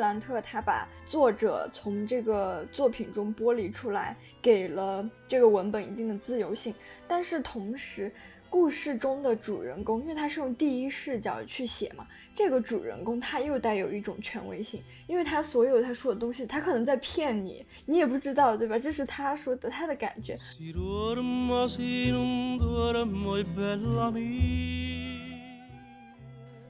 [0.00, 6.74] 兰特他把作者从这个作品中剥离出来，给了这个文本一定的自由性，
[7.06, 8.10] 但是同时。
[8.52, 18.76] 故事中的主人公，因为他是用第一视角去写嘛，这个主人公他又带有一种权威性，因为他所有他说的东西，他可能在骗你，你也不知道，对吧？
[18.76, 20.36] 这是他说的，他的感觉。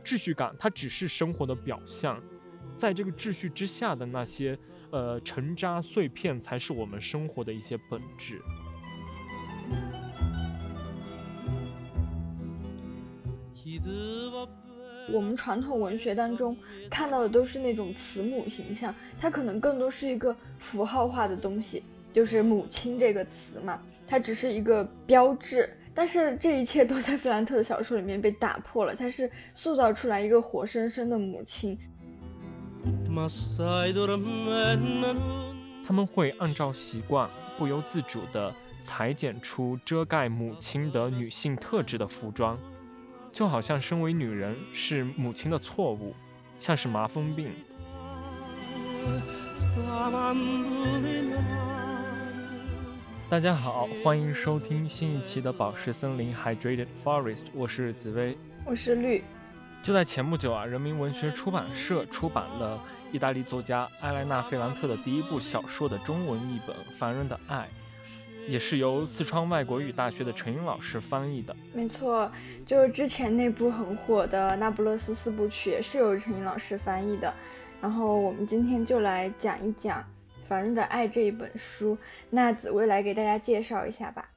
[0.04, 2.22] 秩序感，它只是生活的表象，
[2.80, 4.58] 在这个秩序之下的那些
[4.90, 8.40] 呃尘渣碎片，才是我们生活的一些本质。
[15.12, 16.56] 我们传统文学当中
[16.88, 21.82] 看到的都是那种慈母形象，它可能更多是一个符号化的东西，
[22.14, 25.68] 就是母亲这个词嘛，它只是一个标志。
[25.92, 31.76] 但是这一切都在 弗兰特的小说里面被打破了，他是塑造出来一个活生生的母亲。
[35.84, 42.56] 他们会按照习惯，不由自主地裁剪出遮盖母亲的女性特质的服装。
[43.32, 46.14] 就好像身为女人是母亲的错误，
[46.58, 47.52] 像是麻风病。
[53.28, 59.22] 大家好，欢迎收听新一期的宝石森林 （Hydrated Forest），我是紫薇，我是绿。
[59.82, 67.58] 就在前不久啊，人民文学出版社出版了意大利作家埃莱娜·费兰特的第一部小说的中文译本《凡人的爱》。
[68.48, 71.54] 也是由四川外国语大学的陈英老师翻译的。
[71.72, 72.31] 没错，
[72.66, 77.32] 就是之前那部很火的《那不勒斯四部曲》也是由陈英老师翻译的。
[77.81, 80.00] 然后我们今天就来讲一讲
[80.48, 81.97] 《凡人的爱》这一本书。
[82.31, 84.31] 那紫薇来给大家介绍一下吧。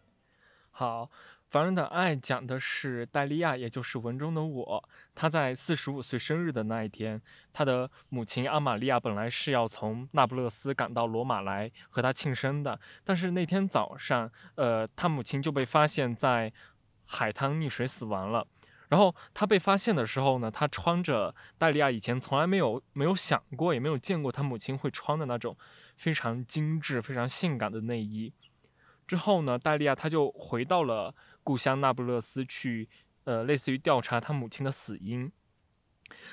[0.70, 1.10] 好。
[1.54, 4.90] 凡人的爱讲的是戴利亚，也就是文中的我。
[5.14, 7.22] 他在四十五岁生日的那一天，
[7.54, 16.52] 他的母亲阿玛利亚本来是要从那不勒斯赶到罗马来和他庆生的，但是那天早上，呃，他母亲就被发现在
[17.06, 18.48] 海滩溺水死亡了。
[18.90, 25.56] 然后他被发现的时候呢，他穿着戴利亚以前从来没有没有想过，也没有见过他母亲会穿的那种
[25.98, 28.34] 非常精致、非常性感的内衣。
[29.06, 31.14] 之后呢，戴利亚他就回到了
[31.44, 32.88] 故乡那不勒斯去，
[33.26, 35.32] 呃，类似于调查他母亲的死因。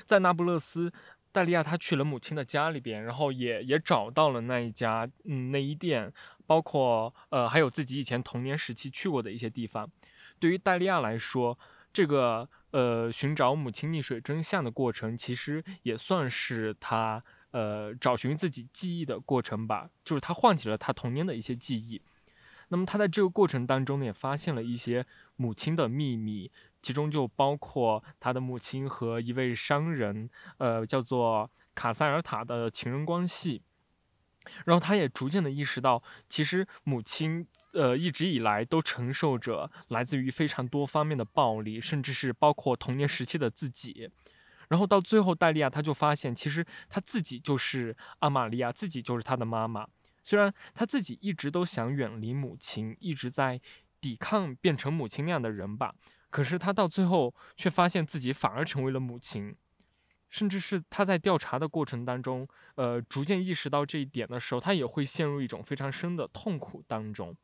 [0.05, 0.91] 在那不勒斯，
[1.31, 6.11] 戴利亚他去了母亲的家里边，然后也也找到了那一家嗯内衣店，
[6.45, 9.89] 包括呃还有自己以前童年时期去过的一些地方。
[10.39, 11.57] 对于戴利亚来说，
[11.93, 22.01] 这个呃寻找母亲溺水真相的过程，其实也算是他呃找寻自己记忆的过程吧，就是他唤起了他童年的一些记忆。
[22.71, 25.05] 那么他在这个过程当中呢，也发现了一些
[25.35, 26.49] 母亲的秘密，
[26.81, 33.61] 其中就包括他的母亲和一位商人，呃，叫做卡塞尔塔的情人关系。
[34.65, 44.09] 然后他也逐渐的意识到，其实母亲，呃，一直以来都承受着来自于非常多方面的暴力，甚至是包括童年时期的自己。
[44.69, 49.85] 然后到最后，戴利亚他就发现，其实他自己就是阿玛利亚，自己就是他的妈妈。
[50.23, 53.59] 虽然他自己一直都想远离母亲，一直在
[53.99, 55.95] 抵抗变成母亲那样的人吧，
[56.29, 59.55] 可是他到最后却发现自己反而成为了母亲，
[60.29, 67.35] 甚至是他在调查的过程当中，呃，逐渐意识到这一点的时候，他也会陷入一种非常深的痛苦当中。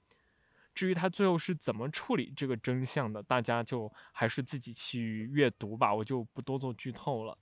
[0.74, 7.38] 至于他最后是怎么处理这个真相的，大家就还是自己去阅读吧，我就不多做剧透了。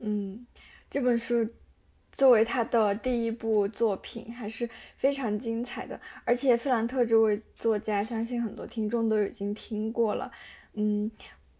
[0.00, 0.46] 嗯，
[0.90, 1.54] 这本书。
[2.12, 4.68] 作为他的第一部作品，还是
[4.98, 5.98] 非常精彩的。
[6.24, 10.30] 而且费兰特这位作家，相信很多听众都已经听过了。
[10.74, 11.10] 嗯，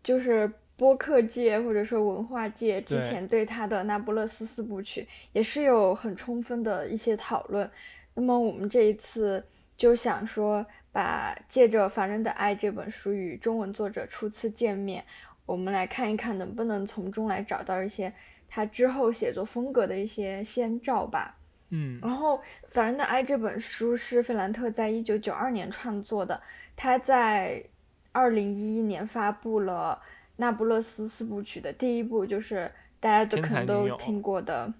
[0.03, 5.01] 就是播客界或者说文化界之前对他的《那不勒斯四部曲》
[5.33, 7.69] 也是有很充分的一些讨论。
[8.13, 9.43] 那么我们这一次
[9.75, 15.03] 就想说，把借着《凡人的爱》这本书与中文作者初次见面，
[15.47, 18.13] 我们来看一看能不能从中来找到一些。
[18.55, 21.35] 他之后写作风格的一些先兆吧，
[21.71, 22.37] 嗯，然后
[22.69, 26.39] 《凡人的爱》这本书是费兰特在一九九二年创作的，
[26.77, 27.65] 他在
[28.13, 29.99] 二零一一年发布了
[30.37, 32.71] 《那不勒斯四部曲》的第一部，就是
[33.01, 34.71] 大家都可能都听过的，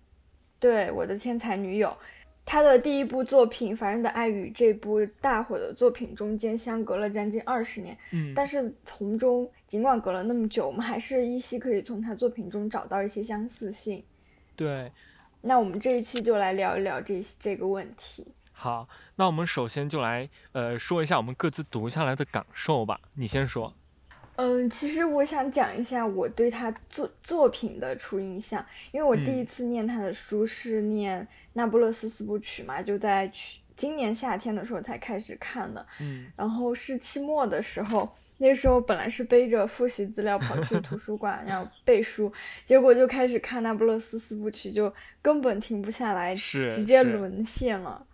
[0.61, 1.97] 对，我的天才女友。
[2.45, 14.03] 他的第一部作品《凡人的爱与》这部大火的作品中间相隔了将近二十年，嗯，但是从中尽管隔了那么久，我们还是依稀可以从他作品中找到一些相似性。
[14.57, 14.91] 对，
[15.41, 18.27] 那我们这一期就来聊一聊这这个问题。
[18.51, 23.01] 好，那我们首先就来呃说一下我们各自读下来的感受吧。
[23.15, 23.73] 你先说。
[24.37, 31.21] 嗯，其实我想讲一下我对他作作品的初印象，因为我第一次念他的书是念
[31.53, 35.87] 《那不勒斯四部曲》嘛，就在去今年夏天的时候才开始看的。
[36.01, 42.33] 嗯，然后是期末的时候，那时候本来是背着复习资料跑去图书馆 要背书，
[42.65, 48.07] 结果就开始看《那不勒斯四部曲》，就根本停不下来，直接沦陷了。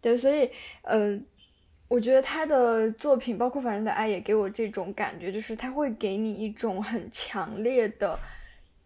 [0.00, 0.50] 对，所以
[0.82, 1.18] 呃。
[1.92, 8.18] 我觉得他的作品，包括《凡人的爱》，也给我这种感觉，就是他会给你一种很强烈的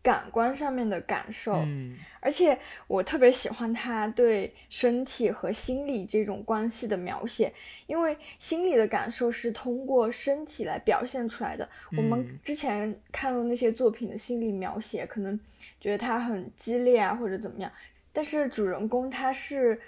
[0.02, 1.52] 感官上面的感受。
[1.52, 2.58] 嗯，而且
[2.88, 7.52] 我特别喜欢他对身体和心理这种关系的描写，
[7.86, 11.68] 因为心理的感受是通过身体来表现出来的。
[11.96, 15.38] 我们之前看到那些作品的心理描写，可能
[15.80, 17.70] 觉得他很激烈啊，或者怎么样，
[18.12, 19.80] 但是主人公他是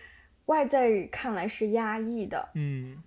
[0.46, 2.48] 外在看来是压抑的。
[2.54, 3.02] 嗯。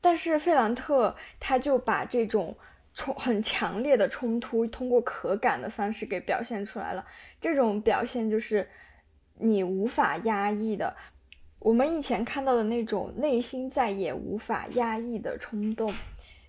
[0.00, 2.56] 但是费兰特他就把这种
[2.94, 7.04] 冲很强烈的冲突通过可感的方式给表现出来了。
[7.40, 8.68] 这种表现就是
[9.38, 10.96] 你无法压抑的。
[11.58, 15.92] 我们以前看到的那种内心再也无法压抑的冲动。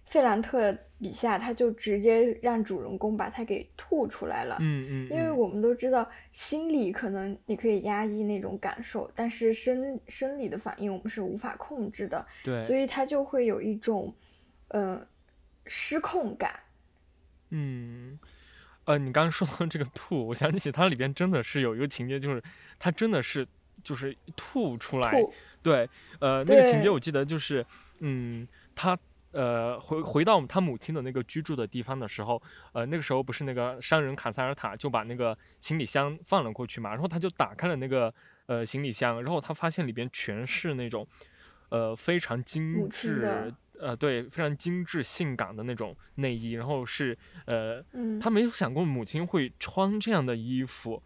[0.06, 4.56] 费兰特笔下，他就直接让主人公把他给吐出来了。
[4.60, 12.24] 嗯嗯，因为我们都知道，心理可能你可以压抑那种感受，但是生生理的反应我们是无法控制的。
[12.44, 14.14] 对，所以他就会有一种，
[14.68, 15.04] 嗯，
[15.66, 16.54] 失控感。
[17.50, 18.20] 嗯，
[18.86, 22.44] 呃，你刚刚说到这个吐，我想起它里边真的是有一个情节，就是
[22.78, 23.48] 他真的是
[23.84, 25.20] 就是吐出来。
[25.64, 25.90] 对，
[26.20, 27.66] 呃，那个情节我记得就是，
[28.02, 28.96] 嗯，他。
[29.32, 32.42] 呃，回回到他母亲的那个居住的地方的时候，
[32.74, 38.14] 呃，那个时候不是那个商人卡塞尔塔就把那个行李箱放了过去嘛，然后他就打开了那个
[38.48, 41.08] 呃行李箱，然后他发现里边全是那种，
[41.70, 47.82] 呃，非常精致，呃，对，非常精致性感的那种内衣，然后是呃，
[48.20, 51.02] 他没有想过母亲会穿这样的衣服，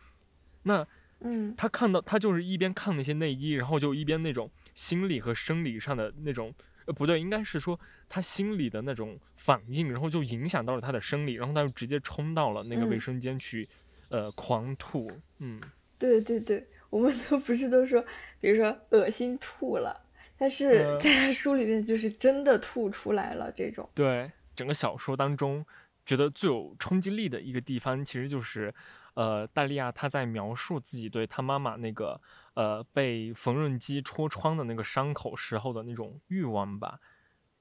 [0.63, 0.85] 那，
[1.19, 6.51] 嗯，他看到他就是一边看那些内衣，然后就一边那种心理和生理上的那种。
[6.85, 13.67] 呃，不对，应该是说他心里的那种反应，然后就影响到了他的生理，然后他就直接冲到了那个卫生间去，
[14.09, 15.11] 呃，狂吐。
[15.39, 15.59] 嗯，
[15.97, 18.03] 对对对，我们都不是都说，
[18.39, 19.99] 比如说恶心吐了，
[20.37, 23.89] 但是在他书里面就是真的吐出来了这种。
[23.93, 25.65] 对，整个小说当中，
[26.05, 28.73] 觉得最有冲击力的一个地方，其实就是，
[29.15, 32.21] 呃，戴利亚他在描述自己对他妈妈那个。
[32.55, 36.97] 呃，被缝纫机戳穿的那个伤口时候的那种欲望吧，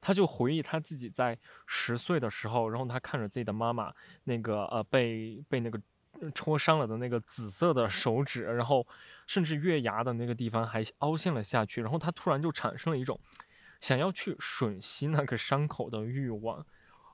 [0.01, 1.37] 他就回忆他自己在
[1.67, 3.93] 十岁的时候，然后他看着自己的妈妈
[4.23, 5.81] 那个呃被被那个
[6.33, 8.87] 戳伤了的那个紫色的手指，然后
[9.27, 13.19] 甚至月牙的那个地方还凹陷了下去，然后他突然就产生了一种
[13.81, 16.65] 想要去吮吸那个伤口的欲望。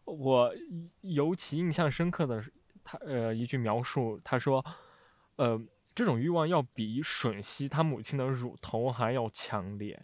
[0.04, 0.52] 我
[1.00, 2.44] 尤其印象深刻的
[2.84, 4.64] 他呃一句描述，他说，
[5.36, 5.60] 呃。
[5.92, 10.00] 这种欲望要比吮吸他母亲的乳头还要强烈，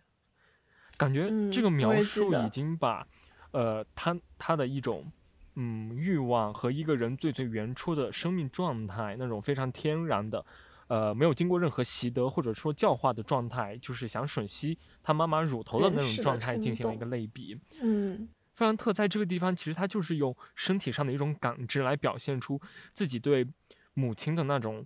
[0.98, 3.06] 感觉这个描述已经把，
[3.52, 5.10] 呃，他他的一种，
[5.54, 10.44] 嗯，欲望和一个人最最原初的生命状态，那种非常天然的，
[10.88, 17.58] 呃，没有经过任何习得或者说教化的状态，就是想吮吸他妈妈乳头的那种状态，进行了一个类比。
[17.80, 22.60] 嗯，费兰特在这个地方其实他就是用身体上的一种感知来表现出
[22.92, 23.46] 自己对
[23.94, 24.84] 母亲的那种。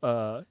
[0.00, 0.44] 呃，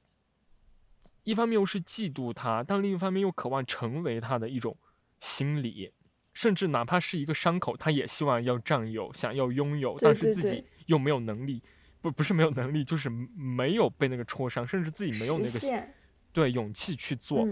[1.24, 4.75] 一方面又是嫉妒他，但另一方面又渴望成为他的一种
[5.20, 5.94] 心理，
[6.34, 11.62] 甚至哪怕是一个伤口，他也希望要占有，想要拥有，但是自己又没有能力，
[12.01, 15.88] 不不是没有能力，就是没有被那个戳伤，甚至自己没有那个
[16.34, 17.48] 对勇气去做，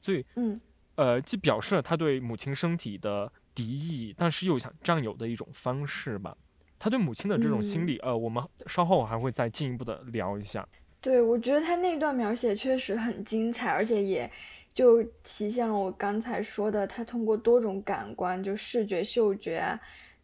[0.00, 0.60] 所以嗯，
[0.96, 6.36] 呃，既表示了他对母亲身体的敌意，但是又想占有的一种方式吧。
[6.78, 10.68] 他对母亲的这种心理，呃，我们稍后还会再进一步的聊一下。
[11.00, 14.30] 对，我觉得他那段描写确实很精彩，而且也
[14.74, 19.80] 就体现了我刚才说的，他通过多种感官，就视觉、嗅觉啊，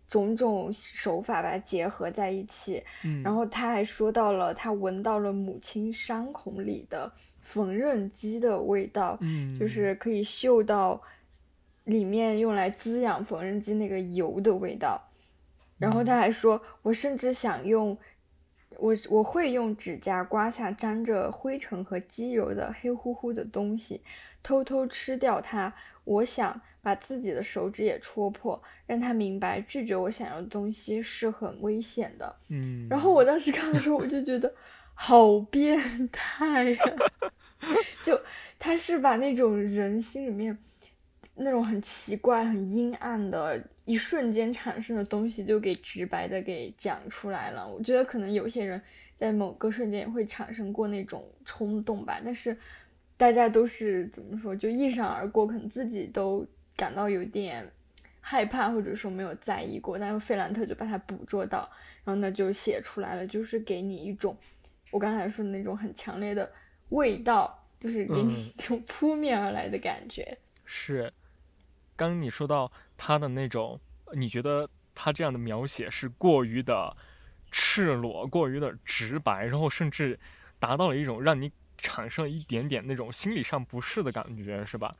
[0.08, 2.82] 种种手法把它结合在一起。
[3.02, 7.10] 嗯，然后他还说到了，他闻到了母亲伤口里的
[7.40, 11.00] 缝纫机的味道，嗯，就是可以嗅到
[11.84, 15.00] 里面用来滋养缝纫机那个油的味道。
[15.78, 17.96] 然后他还说，我甚至想用。
[18.78, 24.00] 我我会用指甲刮下沾着灰尘和机油的黑乎乎的东西，
[24.42, 25.72] 偷偷吃掉它。
[26.04, 32.34] 我想把自己的手指也戳破，让他明白拒绝我想要的东西是很危险的。
[32.48, 32.88] 嗯。
[32.88, 34.52] 然后我当时看的时候，我就觉得
[34.94, 36.84] 好变态呀！
[38.02, 38.18] 就
[38.58, 40.56] 他是把那种人心里面
[41.34, 47.66] 那种很奇怪、很阴暗的，一瞬间产生的东西，就给直白的给讲出来了。
[47.66, 48.80] 我觉得可能有些人
[49.16, 52.56] 在某个瞬间也会产生过那种冲动吧，但是
[53.16, 56.46] 大家都是怎么说，就一闪而过，可能自己都
[56.76, 57.66] 感到有点
[58.20, 61.68] 害怕，或者说没有在意过，但是费兰特就把它捕捉到，
[62.04, 64.36] 然后呢就写出来了，就是给你一种
[64.90, 66.50] 我刚才说的那种很强烈的
[66.90, 70.36] 味道，就是给你一种扑面而来的感觉。
[70.66, 71.10] 是。
[72.08, 73.80] 刚你说到他的那种，
[74.14, 76.96] 你觉得他这样的描写是过于的
[77.50, 80.18] 赤裸，过于的直白，然后甚至
[80.58, 84.94] 达到了一种让你产生一点点那种心理上不适的感觉，是吧？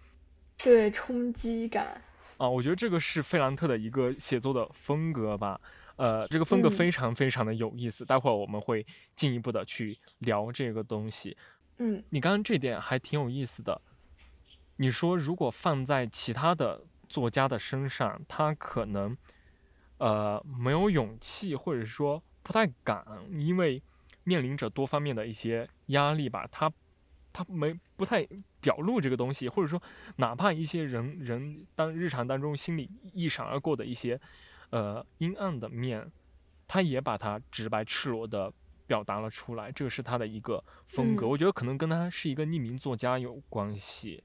[0.56, 2.00] 对，冲击感。
[2.38, 5.61] 啊，我觉得这个是费兰特的一个写作的风格吧。
[5.97, 11.37] 呃，这个风格非常非常的有意思，待会儿我们会进一步的去聊这个东西。
[11.78, 13.80] 嗯，你刚刚这点还挺有意思的。
[14.76, 16.82] 你说，如果放在其他的
[17.12, 19.14] 作家的身上，他可能，
[19.99, 23.83] 呃，没有勇气，或者说不太敢，因为
[24.25, 26.73] 面临着多方面的一些压力吧，他
[27.35, 28.26] 他没不太
[28.62, 29.81] 表露这个东西，或者说，
[30.16, 34.19] 哪怕一些人人当日常当中心里一闪而过的一些，
[34.71, 36.11] 呃，阴暗的面，
[36.66, 38.50] 他也把它直白赤裸的
[38.87, 41.28] 表达了出来，这个是他的一个风格。
[41.28, 44.23] 我觉得可能跟他是一个匿名作家有关系。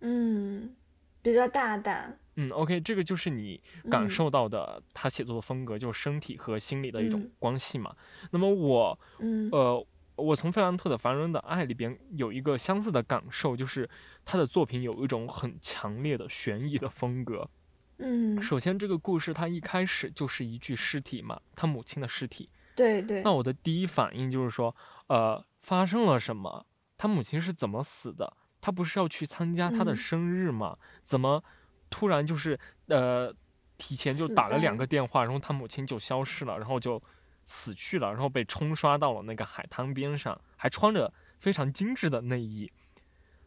[0.00, 0.76] 嗯，
[1.22, 2.18] 比较大胆。
[2.36, 3.60] 嗯，OK，这个就是你
[3.90, 7.94] 感受到的他写作的风格，就是身体和心理的一种关系嘛。
[8.30, 13.88] 那么我，嗯，呃，我从费兰特的《凡人的爱》里边有一个相似的感受，就是
[14.24, 17.48] 他的作品有一种很强烈的悬疑的风格。
[17.98, 22.48] 嗯，首先这个故事它一开始就是一具尸体嘛，他母亲的尸体。
[22.76, 23.22] 对对。
[23.22, 24.72] 那我的第一反应就是说，
[25.08, 26.64] 呃，发生了什么？
[26.96, 28.36] 他母亲是怎么死的？
[28.60, 30.76] 他不是要去参加他的生日吗？
[31.04, 31.42] 怎么
[31.88, 33.32] 突然就是呃
[33.76, 37.00] 提前就打了两个电话，然后他母亲就消失了，然后就
[37.46, 42.70] 死去了，然后被冲刷到了那个海滩边上，还穿着非常精致的内衣，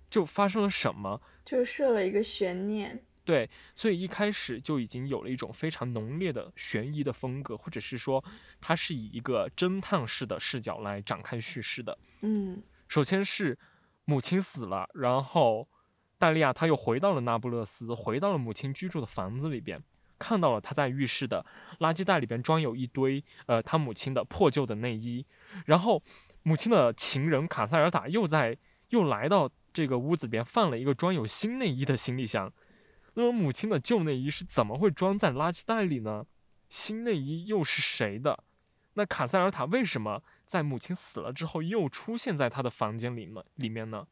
[0.09, 1.21] 就发生了什么？
[1.45, 3.03] 就设了一个悬念。
[3.25, 8.23] 对，所以一开始就已经有了一种非常浓烈的悬疑的风格，或者是说
[8.59, 11.97] 它是以一个侦探式的视角来展开叙事的。
[12.21, 13.59] 嗯，首先是。
[14.11, 15.69] 母亲死了，然后
[16.17, 19.81] 戴利亚他又回到了那不勒斯，回到了母亲居住的房子里边，
[20.19, 21.45] 看到了他在浴室的
[21.79, 25.25] 垃圾袋里边装有一堆呃他母亲的破旧的内衣，
[25.65, 26.03] 然后
[26.43, 28.57] 母亲的情人卡塞尔塔又在
[28.89, 32.51] 又来到这个屋子里边放了一个装有新内衣的行李箱，
[33.13, 36.25] 那么母亲的旧内衣是怎么会装在垃圾袋里呢？
[36.67, 38.43] 新内衣又是谁的？
[38.93, 40.21] 那卡塞尔塔为什么？
[40.45, 43.41] 在母亲死了之后，又出现在他的房间里呢？
[43.55, 44.05] 里面呢，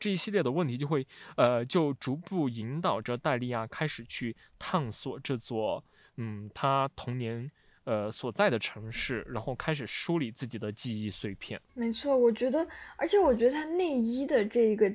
[0.00, 5.84] 这一系列的问题就会，呃，就逐步引导着戴利亚开始去探索这座，
[6.16, 7.50] 嗯，他童年，
[7.84, 11.60] 呃，所在的城市，然后开始梳理自己的记忆碎片。
[11.74, 12.66] 没错，我觉得，
[12.96, 14.90] 而且我觉得他内衣的这个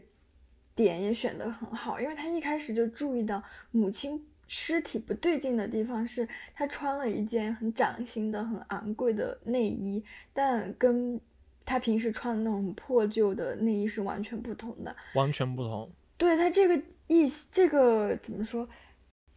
[0.74, 4.26] 点也选得很好，因为他一开始就注意到母亲。
[4.52, 10.04] 尸体不对劲的地方是，他穿了一件很崭新的、很昂贵的内衣，
[10.34, 11.22] 但跟
[11.64, 15.88] 他平时穿的那种破旧的内衣是完全不同的，完全不同。
[16.18, 16.76] 对他这个
[17.06, 18.68] 意，这个怎么说？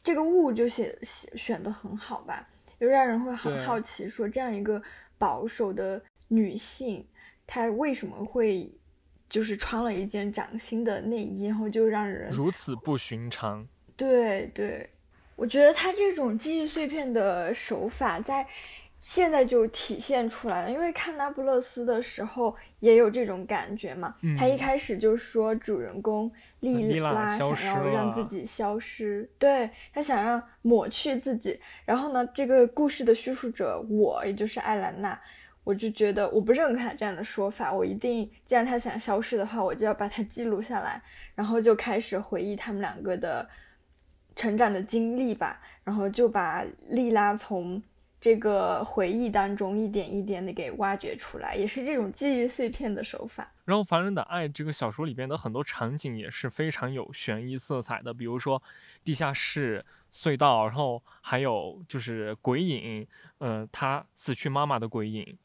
[0.03, 2.49] 这个物就写写选的很好吧，
[2.81, 4.83] 就让人会很好奇，说这样一个
[5.19, 7.07] 保守的女性，
[7.47, 8.73] 她为什么会
[9.29, 13.69] 就是穿了一件崭新的内衣，然后就让人如此不寻常？
[13.95, 14.89] 对对。
[15.37, 18.47] 我觉得他这种记忆碎片的手法在
[19.01, 24.15] 现在就体现出来了，因为看那不勒斯的时候也有这种感觉嘛。
[24.39, 31.59] 他一开始就说主人公莉拉想要让自己消失，对他想让抹去自己。
[31.85, 35.21] 然后呢，这个故事的叙述者我，也就是艾兰娜，
[35.65, 41.03] 我就觉得我不认可他这样的说法，我一定既然他想消失的话，我就要把它记录下来，
[41.35, 43.49] 然后就开始回忆他们两个的。
[44.35, 47.83] 成长的经历吧，然后就把莉拉从
[48.21, 53.53] 这个回忆当中一点一点的给挖掘出来，也是这种记忆碎片的手法。
[53.65, 58.63] 然后《凡人的爱》这个小说里边的很多场景也是非常有悬疑色彩的，比如说
[59.05, 63.07] 地下室、隧道，然后还有就是鬼影，
[63.39, 65.37] 呃，他死去妈妈的鬼影，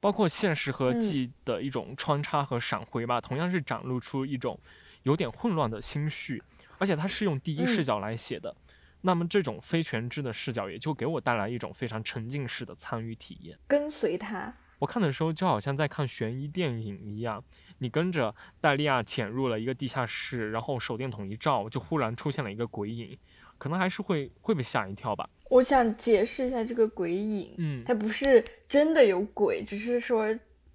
[0.00, 4.58] 包括现实和记忆的一种穿插和闪回吧，同样是展露出一种
[5.04, 6.42] 有点混乱的心绪。
[6.78, 8.54] 而且它是用第一视角来写的，
[9.02, 14.54] 那么这种非全知的视角也就给我带来一种非常沉浸式的参与体验，跟随他。
[14.78, 17.44] 我看的时候就好像在看悬疑电影一样，
[17.78, 23.16] 你跟着戴利亚潜入了一个地下室，然后手电筒一照，就忽然出现了一个鬼影，
[23.58, 25.30] 可能还是会会被吓一跳吧。
[25.50, 30.26] 我想解释一下这个鬼影，嗯，它不是真的有鬼，只是说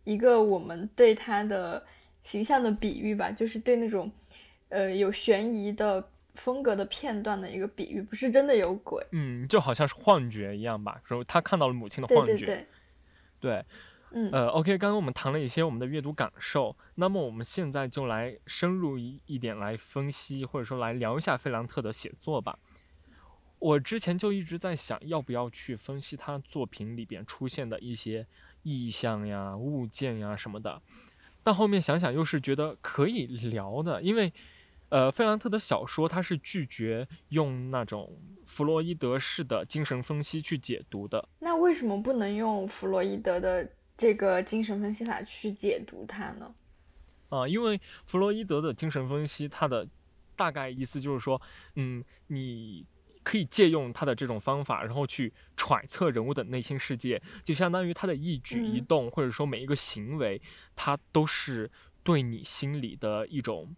[0.06, 1.86] 一个我们对它的
[2.24, 4.10] 形象的比喻吧，就是对那种
[4.70, 9.06] 呃有悬疑的风格的片段的一个比喻，不是真的有鬼。
[9.12, 12.46] 嗯，就好像是幻觉一样吧，说他看到了母亲的幻觉。
[12.46, 12.68] 对对，
[13.40, 13.66] 对
[14.12, 22.58] 嗯呃，OK，刚刚我们谈了一些我们的阅读感受，那么我们现在就来深入一一点来分析，或者说来聊一下费兰特的写作吧。
[23.60, 28.26] 我之前就一直在想，要不要去分析他作品里边出现的一些
[28.64, 30.82] 意象呀、物件呀什么的，
[31.44, 34.32] 但后面想想又是觉得可以聊的，因为，
[34.89, 46.53] 呃，费兰特的小说他是拒绝用那种弗洛伊德式的精神分析去解读的，那为什么不能用弗洛伊德的这个精神分析法去解读它呢？
[47.29, 49.86] 啊、因为弗洛伊德的精神分析，它的
[50.38, 51.41] 大概意思就是说，
[51.75, 52.86] 嗯，你
[53.24, 58.86] 可以借用他的这种方法，然后去揣测人物的内心世界，就相当于他的一举一嗯。
[58.86, 60.41] 动，或者说每一个行为，
[60.77, 61.70] 他都是
[62.03, 63.75] 对你心里的一种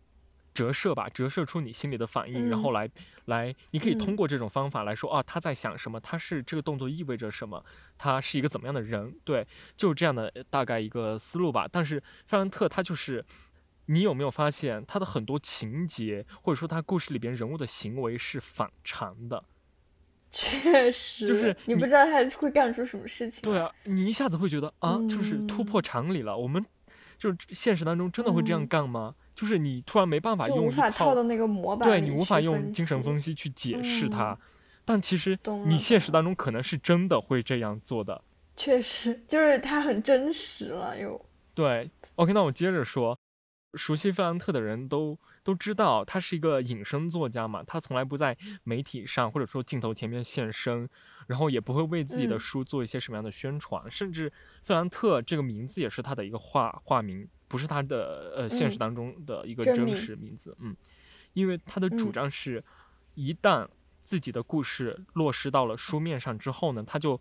[0.60, 2.90] 折射吧，折射出你心里的反应，然后嗯来
[3.26, 7.64] 来，你可以通嗯过这种方法来说啊，他在想什么，他是这个动作意味着什么，
[7.98, 9.48] 他是一个怎么样的人，对，
[9.78, 11.66] 就是这样的呃大概一个思路吧。
[11.72, 13.24] 但是费兰特他就是，
[13.86, 19.44] 你有没有发现他的很多情节，或者说他故事里边人物的行为是反常的？
[20.32, 23.42] 确实，就是你你不知道他会干出什么事情。
[23.50, 26.38] 对，啊，你一下子会觉得啊，就是突破嗯常理了。
[26.38, 26.64] 我们
[27.18, 29.16] 就是现实当中真的会这样嗯干吗？
[29.40, 34.38] 就是你突然没办法用一就无法套套到那个模板对你无法用精神分析去解释它，嗯
[34.84, 38.22] 但其实你现实当中可能是真的会这样做的。
[38.56, 41.24] 确实就是它很真实了又。
[41.54, 43.18] 对，OK，那我接着说，
[43.76, 50.90] 熟悉费兰特的人都都知道，他是一个隐身作家嘛，他从来不在媒体上或者说镜头前面现身，
[51.28, 60.74] 然后也不会为自己的嗯书做一些什么样的宣传，甚至费兰特这个名字也是他的一个化化名，不是他的呃现实嗯当中的一个真实名字，嗯，
[61.34, 62.64] 因为他的主嗯张是，
[63.16, 63.68] 一旦
[64.06, 67.20] 自己的故事落实到了书面上之后呢，他就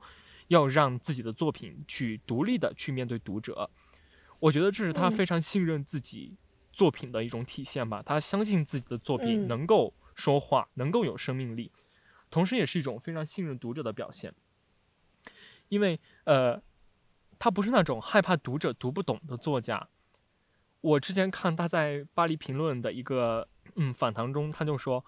[0.48, 3.68] 要让自己的作品去独立的去面对读者。
[4.38, 6.36] 我觉得这是他嗯非常信任自己
[6.72, 8.02] 作品的一种体现吧。
[8.04, 11.72] 他相信自己的作品嗯能够说话，能够有生命力，
[12.30, 14.32] 同时也是一种非常信任读者的表现。
[15.68, 16.62] 因为呃，
[17.38, 19.88] 他不是那种害怕读者读不懂的作家。
[20.80, 25.02] 我之前看他在《巴黎评论》的一个嗯访谈中，他就说，《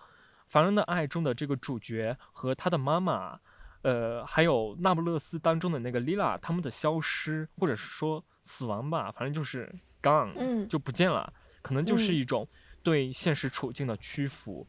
[0.47, 3.39] 凡人的爱》中的这个主角和他的妈妈，
[3.83, 12.49] 呃，还有那不勒斯当中的那个丽拉，他们的消失或者是说死亡吧，反正就是 gone，嗯就不见了，可能就是嗯一种
[12.83, 14.67] 对现实处境的屈服，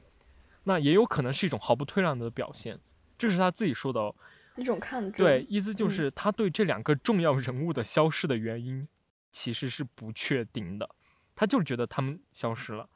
[0.65, 2.79] 那也有可能是一种毫不退让的表现，
[3.17, 4.15] 这是他自己说的哦。
[4.57, 5.13] 一种抗争。
[5.13, 8.87] 对，意思就嗯是他对这两个重要人物的消失的原因
[9.31, 10.95] 其实是不确定的，
[11.35, 12.89] 他就是觉得他们消失了。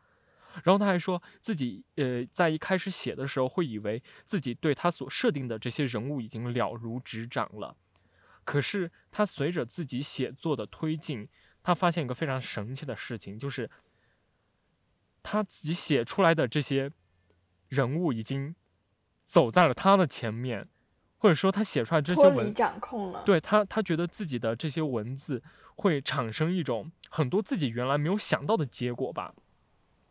[0.63, 7.75] 然后他还说自己呃在一开始写的时候会以为自己对他所设定的这些人物已经了如指掌了，
[8.45, 11.27] 可是他随着自己写作的推进，
[11.61, 13.69] 他发现一个非常神奇的事情，就是
[15.21, 16.89] 他自己写出来的这些
[17.67, 18.55] 人物已经
[19.27, 20.69] 走在了他的前面，
[21.17, 23.23] 或者说他写出来这些文，掌控了。
[23.25, 25.43] 对他，他觉得自己的这些文字
[25.75, 29.33] 会产生一种很多自己原来没有想到的结果吧。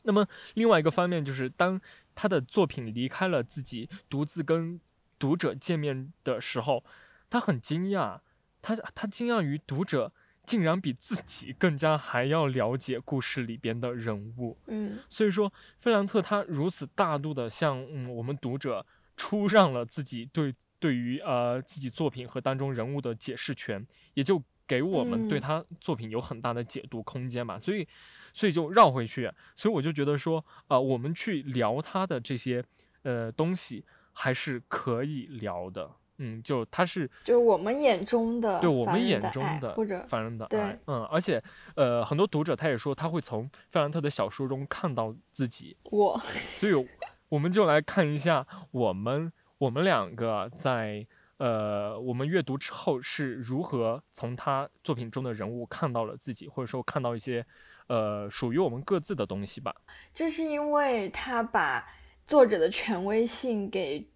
[0.03, 1.81] 那么另外一个方面就是，当
[2.15, 4.79] 他的作品离开了自己，独自跟
[5.19, 6.85] 读者见面的时候，
[7.31, 8.21] 他很惊讶，
[8.61, 10.13] 他他惊讶于读者
[10.45, 14.59] 竟然比自己更加还要了解故事里边的人物。
[14.67, 18.85] 嗯所以说，菲兰特他如此大度的向嗯我们读者
[19.17, 27.59] 出让了自己对对于呃自己作品和当中人物的解释权，也就给我们对嗯他作品有很大的解读空间吧。
[27.59, 27.87] 所以，
[28.33, 32.65] 所以就绕回去，所以我就觉得说，啊、我们去聊他的这些
[33.03, 35.91] 呃东西还是可以聊的。
[36.19, 41.43] 嗯，就他是就是我们眼中的对我们眼中的或者凡人的爱，嗯，而且
[41.75, 46.89] 呃，很多读者他也说他会从费兰特的小说中看到自己，我所以
[47.29, 51.05] 我们就来看一下我们我们两个在
[51.39, 57.45] 呃我们阅读之后是如何从他作品中的人物看到了自己，或者说看到一些
[57.89, 59.75] 呃属于我们各自的东西吧。
[60.13, 61.87] 这是因为他把
[62.27, 64.07] 作者的权威性给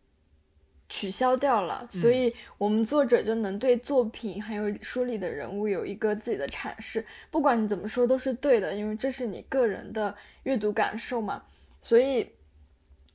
[0.89, 7.05] 取消掉了，所以我们作者就能对作品还有书里的人物有一个自己的阐释。
[7.31, 11.43] 不管你怎么说都是对的，因为这是你个人的阅读感受嘛。
[11.83, 12.27] 所以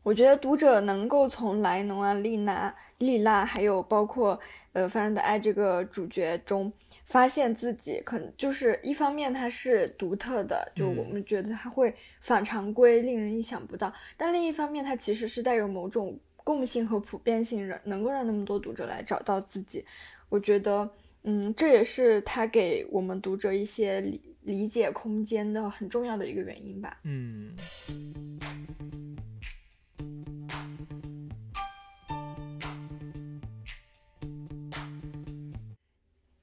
[0.03, 4.39] 我觉得读者能够从莱农啊、丽娜、丽拉，还有包括
[4.71, 6.71] 呃《凡人的爱》这个主角中，
[7.05, 16.19] 发现自己可能就是一方面它是独特的，就我们觉得它会反常规，令人意想不到；但另一方面，它其实是带有某种。
[16.45, 19.85] 共性和普遍性，让能够让那么多读者来找到自己，
[20.27, 20.89] 我觉得，
[21.23, 26.99] 嗯，这也是他给我们读者一些理理解空间的很重要的一个原因吧。
[27.03, 27.55] 嗯。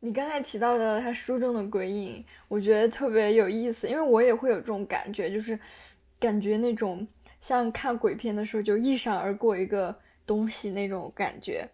[0.00, 5.58] 你刚才提到的他书中的鬼影，我觉得特别有意思，因为我也会有这种感觉，就是
[6.18, 7.06] 感觉那种。
[7.40, 11.66] 像看鬼片的时候，就一闪而过一个东西那种感觉，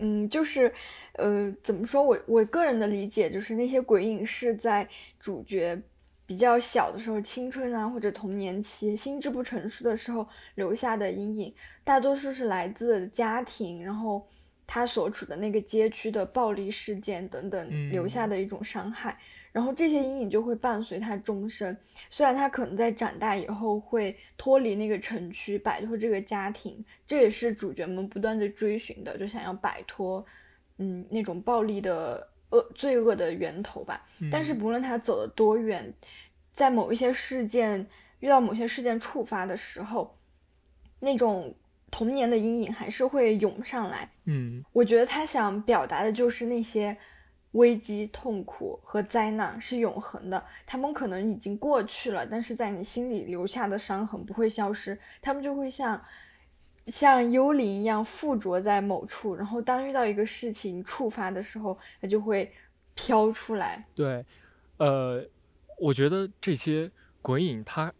[0.00, 0.74] 嗯，就是，
[1.12, 4.88] 呃，怎么说我我个人的理解就是那些鬼影是在
[5.20, 5.80] 主角
[6.26, 14.26] 比较小的时候，青春啊或者童年期心智不成熟的时候留下的阴影，大多数是来自家庭，然后
[14.72, 19.18] 他所处的那个街区的暴力事件等等留下的一种伤害。
[19.50, 21.76] 然后这些阴影就会伴随他终身，
[22.08, 30.24] 虽然他可能在长大以后会脱离那个城区，摆脱这个家庭，这也是主角们不断的追寻的，就想要摆脱，
[30.78, 34.06] 嗯，那种暴力的恶罪恶的源头吧。
[34.30, 35.92] 但是不论他走得多远，
[36.54, 37.84] 在某一些事件
[38.20, 40.16] 遇到某些事件触发的时候，
[41.00, 41.52] 那种
[41.90, 44.10] 童年的阴影还是会涌上来。
[44.26, 46.96] 嗯，我觉得他想表达的就是那些。
[47.54, 56.00] 危机、痛苦和灾难是永恒的，他们可能已经过去了，但是在你心里留下的伤痕不会消失，他们就会像
[56.86, 62.48] 像幽灵一样附着在某处，然后当遇到一个事情触发的时候，它就会
[62.94, 63.84] 飘出来。
[63.96, 64.24] 对，
[64.76, 65.26] 呃，
[65.76, 66.88] 我觉得这些
[67.20, 67.92] 鬼影它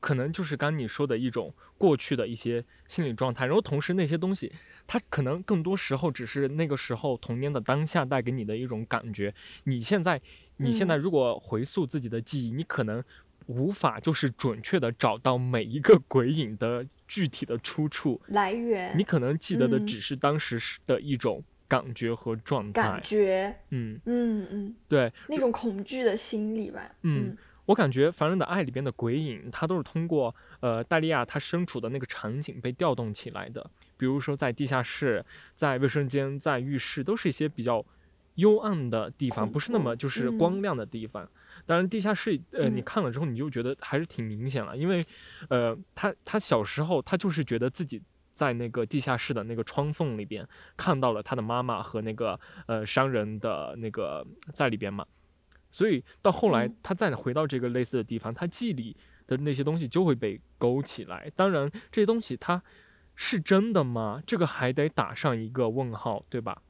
[0.00, 4.52] 可能就是刚你说的一种过去的一些心理状态，然后同时那些东西。
[4.90, 9.34] 它可能更多时候只是那个时候童年的当下带给你的一种感觉。
[9.64, 10.18] 你现在，
[10.56, 13.04] 你现在如果回溯自己的记忆，你可能
[13.48, 18.96] 无法就是准确的找到每一个鬼影的具体的出处来源。
[18.96, 22.82] 你可能记得的只是当时的一种感觉和状态。
[22.82, 26.90] 感觉，嗯嗯嗯，对，那种恐惧的心理吧。
[27.02, 27.36] 嗯，
[27.68, 33.70] 我感觉《凡人的爱》里边的鬼影，它都是通过呃戴利亚她身处的那个场景被调动起来的。
[33.98, 35.22] 比如说，在地下室、
[35.54, 37.84] 在卫生间、在浴室，都是一些比较
[38.36, 41.28] 幽暗的地方，不是那么就是光亮的地方。
[41.66, 45.04] 当然，地下室，呃，你看了之后，你就觉得还是挺明显了，因为，
[45.50, 48.00] 呃，他他小时候他就是觉得自己
[48.32, 55.04] 在那个地下室的那个窗缝里边看到了他的妈妈和那个呃商人的那个在里边嘛，
[55.70, 61.30] 所以到后来他再回到这个类似的地方，他记忆里的那些东西就会被勾起来。
[61.34, 62.62] 当然，这些东西它。
[63.20, 64.22] 是真的吗？
[64.24, 66.62] 这个还得打上一个问号，对吧？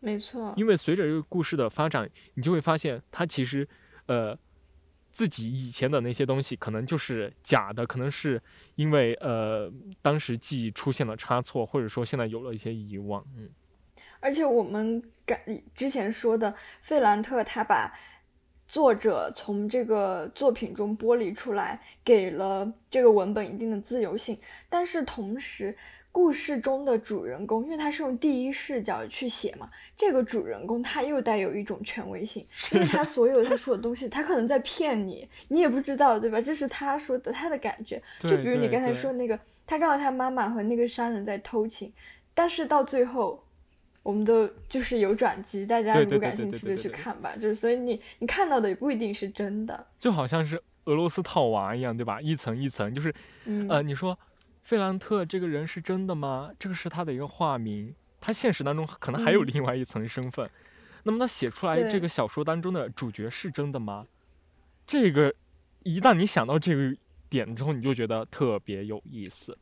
[0.00, 0.52] 没错。
[0.56, 3.68] 因为随着这个故事的发展，你就会发现他其实，
[4.06, 4.36] 呃，
[5.12, 8.42] 自己以前的那些东西可能就是假的，可能是
[8.74, 13.24] 因为呃当时记忆出现了差错，或者说现在有了一些遗忘。
[13.36, 13.48] 嗯。
[14.18, 15.40] 而且我们感
[15.72, 16.52] 之前说的，
[16.82, 17.96] 费兰特他把。
[18.70, 25.76] 作者从这个作品中剥离出来，给了这个文本一定的自由性，但是同时，
[26.12, 36.40] 故事中的主人公，因为他是用第一视角去写嘛，这个主人公他又带有一种权威性，因为他所有他说的东西，他可能在骗你，你也不知道，对吧？
[36.40, 38.00] 这是他说的，他的感觉。
[38.20, 41.92] 就比如你刚才说那个，他告诉他妈妈和那个商人在偷情，
[42.32, 43.42] 但是到最后。
[44.02, 47.36] 我们都就是有转机，大家如果感兴趣就去看吧。
[47.36, 52.18] 就是所以你你看到的也不一定是真的，就好像是俄罗斯套娃一样，对吧？
[52.20, 53.14] 一层一层，就是
[53.68, 54.18] 呃，你说
[54.62, 56.50] 费兰特这个人是真的吗？
[56.58, 60.48] 这个是他的一个化名，他现实当中可能还有另外一层身份。
[61.02, 64.06] 那么他写出来这个小说当中的主角是真的吗？
[64.86, 65.34] 这个
[65.82, 66.96] 一旦你想到这个
[67.28, 69.56] 点之后，你就觉得特别有意思。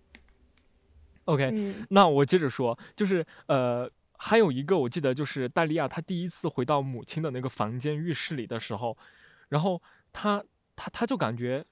[1.24, 3.90] OK，那我接着说，就是呃。
[4.20, 8.98] 还有一个，我记得就是戴利亚，她第一次回到母亲的那个房间浴室里的时候，
[9.48, 9.80] 然后
[10.12, 11.64] 她她她就感觉，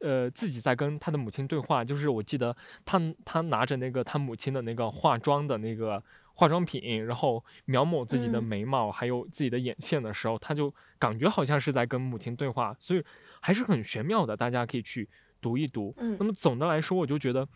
[0.00, 1.82] 呃，自己在跟她的母亲对话。
[1.82, 6.02] 就是我记得她她拿着那个她母亲的那个化妆的那个
[6.34, 13.02] 化妆品，然后描摹自己的眉毛还有自己的眼线的时候，她就感觉好像是在跟母亲对话，所以
[13.40, 14.36] 还是很玄妙的。
[14.36, 15.08] 大家可以去
[15.40, 15.94] 读一读。
[15.96, 17.48] 嗯，那么总的来说，我就觉得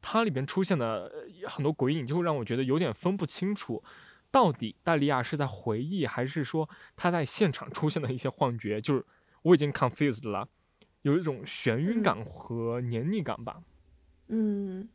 [0.00, 1.10] 它里边出现的
[1.42, 3.82] 呃很多鬼影，就会让我觉得有点分不清楚，
[4.30, 9.04] 到底戴利亚是在回忆，还是说他在现场出现的一些幻觉，就是
[9.42, 10.48] 我已经 confused 了，
[11.02, 13.62] 有一种眩晕嗯感和黏腻感吧。
[14.28, 14.88] 嗯，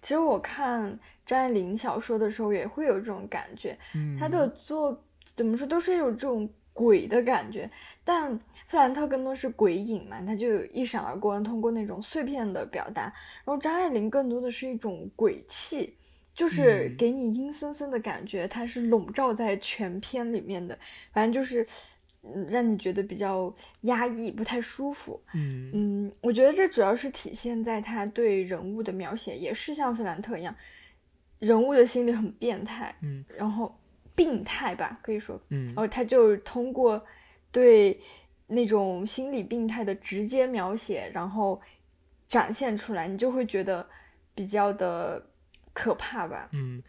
[0.00, 7.68] 其实我看张爱玲小说的时候也会有这种感觉，嗯，她的作怎么说都是有这种鬼的感觉，
[8.04, 8.38] 但
[8.68, 13.02] 费兰特更多是鬼影嘛，他就有一闪而过，通过那种碎片的表达，
[13.44, 15.96] 然后张爱玲更多的是一种鬼气。
[16.34, 20.78] 就是嗯给你阴森森的感觉，它是笼罩在全篇里面的，
[21.10, 21.66] 反正就是，
[22.22, 25.20] 嗯，让你觉得比较压抑，不太舒服。
[25.34, 30.54] 嗯嗯，我觉得这主要是体现在他对人物的描写，也是像费兰特一样，
[31.40, 33.76] 人物的心理很变态，嗯然后
[34.18, 35.66] 病态吧，可以说，嗯。
[35.68, 37.00] 然后他就通过
[37.52, 38.00] 对
[38.48, 41.60] 那种心理病态的直接描写，然后
[42.26, 43.88] 展现出来，你就会觉得
[44.34, 45.24] 比较的
[45.72, 46.48] 可怕吧。
[46.52, 46.82] 嗯，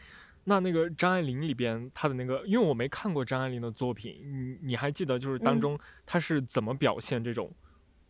[0.46, 5.62] 那那个张爱玲里边，她的那个，因为我没看过张爱玲的作品，你你还记得就是当嗯。
[5.62, 7.52] 中她是怎么表现这种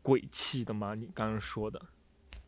[0.01, 0.95] 鬼气的吗？
[0.95, 1.81] 你刚刚说的，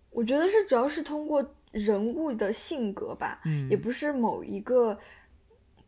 [0.10, 4.98] 我觉得是主要是通过人物的性格吧，嗯，也不是某一个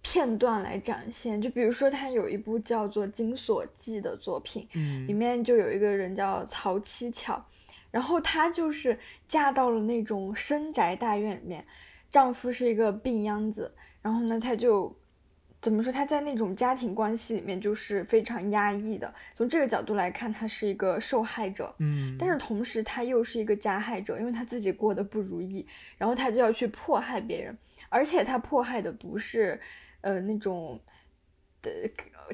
[0.04, 1.42] 片段来展现。
[1.42, 7.44] 就比如说，他有一部叫做《金锁记》的作品，嗯，里面就有一个人叫曹七巧，
[7.90, 11.66] 然后她就是嫁到了那种深宅大院里面，
[12.12, 14.96] 丈夫是一个病秧子，然后呢，她就
[15.62, 15.92] 怎么说？
[15.92, 19.12] 她在那种家庭关系里面就是非常压抑的。
[19.34, 21.74] 从这个角度来看，她是一个受害者。
[21.80, 25.66] 嗯，但是同时，她又是一个加害者，因为她自己过得不如意，
[25.98, 29.60] 然后她就要去迫害别人，而且她迫害的不是，
[30.04, 30.80] 呃，那种，
[31.62, 31.72] 的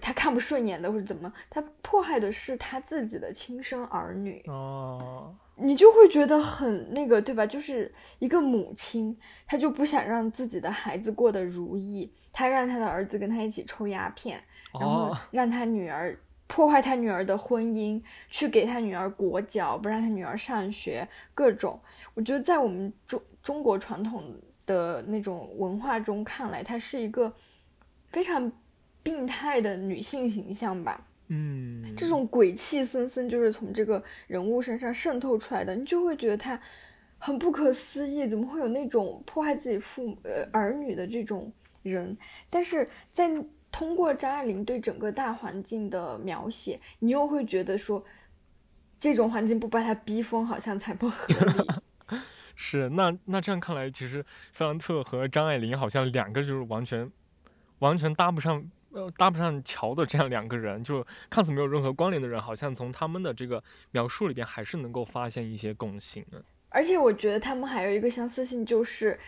[0.01, 7.45] 他看不顺眼的或者怎么，他迫害的是他自己的亲生儿女，哦，你就会觉得很那个，对吧？
[7.45, 14.41] 就是一个母亲，她就不想让自己的孩子过得如意，她让她的儿子跟她一起抽鸦片，
[14.73, 21.79] 然后哦，让她女儿破坏她女儿的婚姻，去给她女儿裹脚，不让她女儿上学，各种。
[22.13, 24.23] 我觉得在我们中中国传统
[24.65, 27.33] 的那种文化中看来，她是一个
[28.11, 28.51] 非常
[29.01, 31.05] 病态的女性形象吧。
[31.27, 36.59] 嗯，这种鬼气森森就是从这个人物身上渗透出来的，你就会觉得她
[37.17, 42.17] 很不可思议，怎么会有那种迫害自己父母呃儿女的这种人？
[42.49, 43.29] 但是在
[43.71, 48.03] 通过张爱玲对整个大环境的描写，你又会觉得说，
[48.99, 52.17] 这种环境不把她逼疯，好像才不合理。
[52.55, 57.09] 是那那这样看来，其实费兰特和张爱玲好像两个就是完全
[57.79, 58.69] 完全搭不上。
[58.91, 66.43] 呃，搭不上桥的这样两个人，就看似没有任何关联的人，好像从他们的这个描述里边，还是能够发现一些共性的。
[66.69, 69.19] 而且我觉得他们还有一个相似性，就是，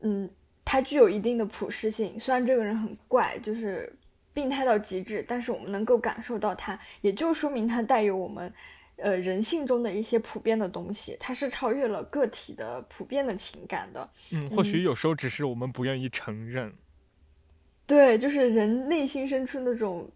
[0.00, 0.30] 嗯，
[0.64, 2.18] 他具有一定的普适性。
[2.18, 3.94] 虽然这个人很怪，就是
[4.32, 8.50] 病态到极致，但是我们能够感受到他，也就说明他带有我们，
[8.96, 11.14] 呃，人性中的一些普遍的东西。
[11.20, 14.08] 他是超越了个体的普遍的情感的。
[14.32, 16.72] 嗯，或许嗯有时候只是我们不愿意承认。
[17.86, 20.08] 对，就是人内心深处那种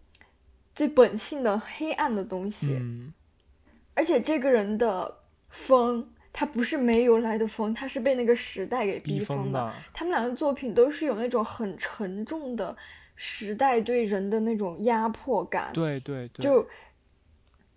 [0.73, 2.77] 最本性的黑暗的东西。
[2.79, 3.13] 嗯
[3.95, 5.13] 而且这个人的
[5.49, 12.73] 疯，他不是没由来的疯，他是被那个时代给逼疯疯的，他们两个作品都是有那种很沉重的
[13.17, 15.69] 时代对人的那种压迫感。
[15.73, 16.65] 对对对，就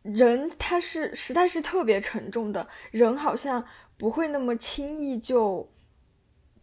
[0.02, 3.64] 人他是时代是特别沉重的，人好像
[3.96, 5.68] 不会那么轻易就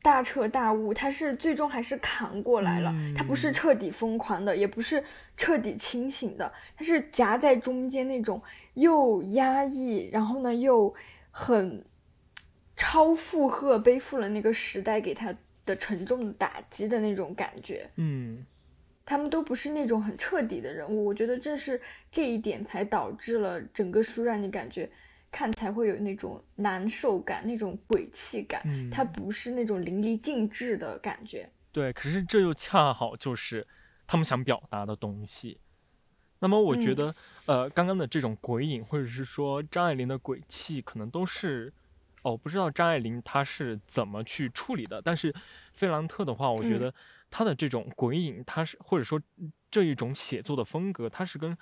[0.02, 2.94] 大彻大悟，他是最终还是扛过来了。
[3.16, 5.04] 他不是嗯彻底疯狂的，也不是
[5.36, 8.42] 彻底清醒的，他是夹在中间那种
[8.76, 10.94] 又压抑，然后呢又
[11.32, 11.84] 很
[12.76, 15.36] 超负荷，背负了那个时代给他
[15.66, 17.90] 的沉重的打击的那种感觉。
[17.98, 18.46] 嗯
[19.06, 21.82] 他们都不是那种很彻底的人物，我觉得正是
[22.12, 24.88] 这一点才导致了整个书让你感觉
[25.32, 28.62] 看才会有那种难受感、那种鬼气感。
[28.66, 31.50] 嗯，它不是那种淋漓尽致的感觉。
[31.72, 33.66] 对，可是这又恰好就是
[34.08, 35.60] 他们想表达的东西。
[36.40, 37.16] 那么我觉嗯得，
[37.48, 41.72] 呃，刚刚的这种鬼影，或者是说张爱玲的鬼气，可能都是，
[42.22, 45.02] 哦，不知道张爱玲她是怎么去处理的。
[45.02, 45.36] 但是
[45.74, 46.94] 费兰特的话，我觉嗯得
[47.30, 49.22] 他的这种鬼影，他是或者说
[49.70, 51.56] 这一种写作的风格，它是跟，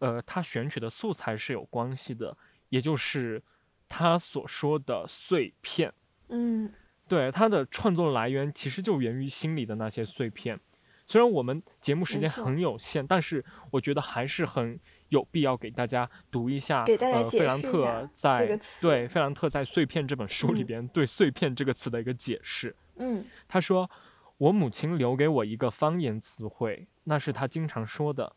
[0.00, 2.36] 呃，他选取的素材是有关系的，
[2.68, 3.42] 也就是
[3.88, 5.92] 他所说的碎片。
[6.28, 6.72] 嗯
[7.06, 10.58] 对，他的创作来源其实就源于心里的那些碎片，
[11.06, 22.74] 虽然我们节目时间很有限，但是我觉得还是很有必要给大家读一下，给大家呃，费兰解释一特下在这个词对费兰特在《碎片》这本书里嗯边对“碎片”这个词的一个解释。
[22.96, 23.88] 嗯他说
[24.38, 28.34] ：“我母亲留给我一个方言词汇，那是他经常说的，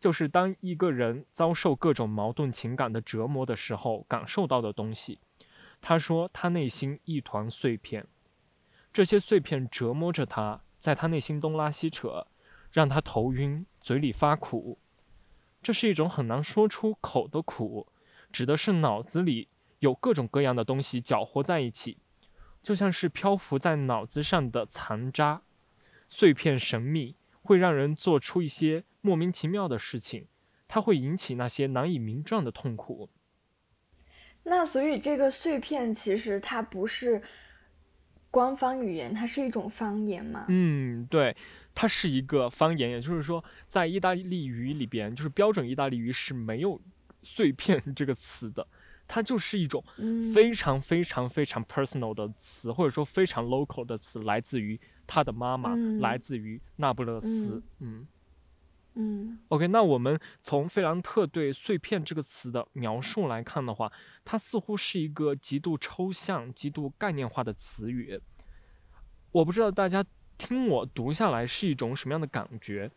[0.00, 5.18] 就是当一个人遭受各种矛盾情感的折磨的时候，感受到的东西。
[5.80, 8.06] 他说，他内心一团碎片，
[8.92, 12.26] 这些碎片折磨着他，在他内心东拉西扯，
[12.70, 14.78] 让他头晕，嘴里发苦。
[15.62, 17.86] 这是一种很难说出口的苦，
[18.30, 19.48] 指的是脑子里
[19.80, 21.98] 有各种各样的东西搅和在一起。”
[22.60, 25.42] 就像是漂浮在脑子上的残渣，
[26.08, 30.26] 碎片神秘，会让人做出一些莫名其妙的事情，
[30.66, 33.10] 它会引起那些难以名状的痛苦。
[34.44, 37.22] 那所以这个碎片其实它不是
[38.30, 40.46] 官方语言，它是一种方言嘛？
[40.48, 41.36] 嗯，对，
[41.74, 46.80] 它是一个方言，也就是说，在意大利语里边，就是标准意大利语是没有
[47.22, 48.66] “碎片”这个词的，
[49.06, 57.62] 它就是一种嗯，非常非常非常 personal 的词，或者说非常 local 的词，来自于他的妈妈，嗯来自于那不勒斯。
[57.80, 58.08] 嗯嗯
[59.00, 63.92] 嗯 OK，那我们从费兰特对“碎片”这个词的描述来看的话，
[64.24, 68.20] 它似乎是一个极度抽象、极度概念化的词语。
[69.30, 70.04] 我不知道大家
[70.36, 72.90] 听我读下来是一种什么样的感觉，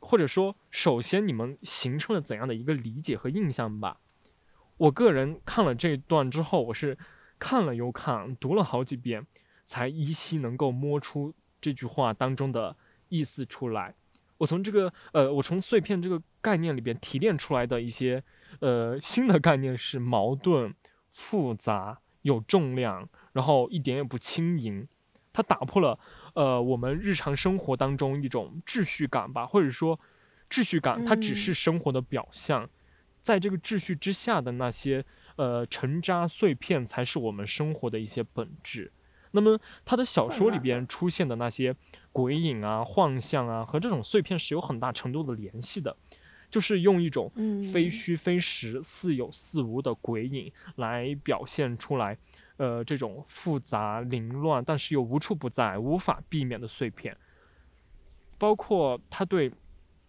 [0.00, 4.00] 或者说，首先你们形成了怎样的一个理解和印象吧？
[4.78, 6.96] 我个人看了这一段之后，我是
[7.38, 9.26] 看了又看，读了好几遍，
[9.66, 12.74] 才依稀能够摸出这句话当中的
[13.10, 13.94] 意思出来。
[14.38, 18.22] 我从这个呃，我从碎片这个概念里边提炼出来的一些
[18.60, 20.74] 呃新的概念是矛盾、
[21.12, 24.86] 复杂、有重量，然后一点也不轻盈。
[25.32, 25.98] 它打破了
[26.34, 29.98] 呃我们日常生活当中一种秩序感吧，或者说
[30.48, 32.68] 秩序感它只是嗯生活的表象，
[33.22, 35.04] 在这个秩序之下的那些
[35.36, 38.92] 呃沉渣碎片才是我们生活的一些本质。
[39.32, 41.76] 那么他的小说里边出现的那些
[42.18, 45.96] 鬼影啊、幻象啊，和这种碎片是有很大程度的联系的，
[46.50, 47.62] 就是用一种嗯。
[47.62, 52.18] 非虚非实、似有似无的鬼影来表现出来，
[52.56, 57.16] 呃，这种复杂凌乱，但是又无处不在、无法避免的碎片，
[58.36, 59.52] 包括他对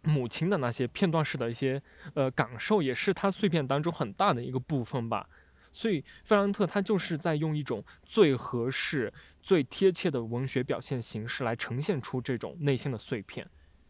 [0.02, 1.80] 母亲的那些片段式的一些
[2.15, 5.30] 呃感受，也是他碎片当中很大的一个部分吧。
[5.72, 9.13] 所以，费兰特他就是在用一种最合适、
[9.49, 13.47] 最贴切的文学表现形式来呈现出这种内心的碎片，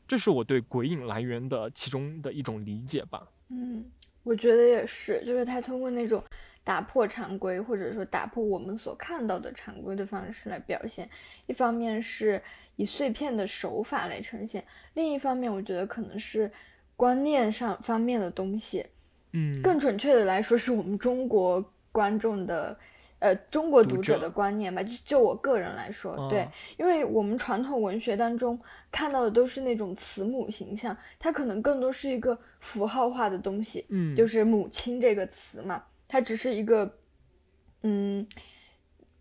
[0.07, 3.27] 这是我对鬼影来源的其中的一种理解吧。
[3.49, 3.83] 嗯，
[4.23, 6.23] 我觉得也是，就是他通过那种
[6.63, 11.09] 打破常规，或者说打破我们所看到的常规的方式来表现。
[11.45, 12.41] 一方面是
[12.77, 16.49] 以碎片的手法来呈现，另一方面我觉得可能是
[16.95, 18.85] 观念上方面的东西。
[19.33, 22.79] 嗯，更准确的来说，是我们中国观众的，
[23.19, 24.81] 呃，中国读者的观念吧。
[24.81, 28.59] 就就我个人来说，对哦，因为我们传统文学当中
[28.91, 36.97] 看到的都是那种慈母形象，它可能更多是一个符号化的东西，嗯，就是母亲这个词嘛，它只是一个，
[37.83, 38.25] 嗯，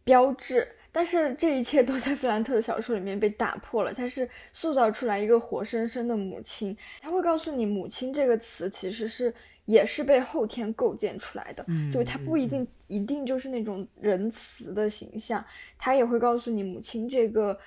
[0.04, 0.68] 标志。
[0.90, 9.32] 但是这一切都在弗兰特的小说里面被打破了，他是塑造出来一个活生生的母亲，他会告诉你，母亲这个词其实是
[9.68, 15.44] 也是被后天构建出来的，嗯就是它不一定一定就是那种仁慈的形象，
[15.76, 17.58] 他也会告诉你母亲这个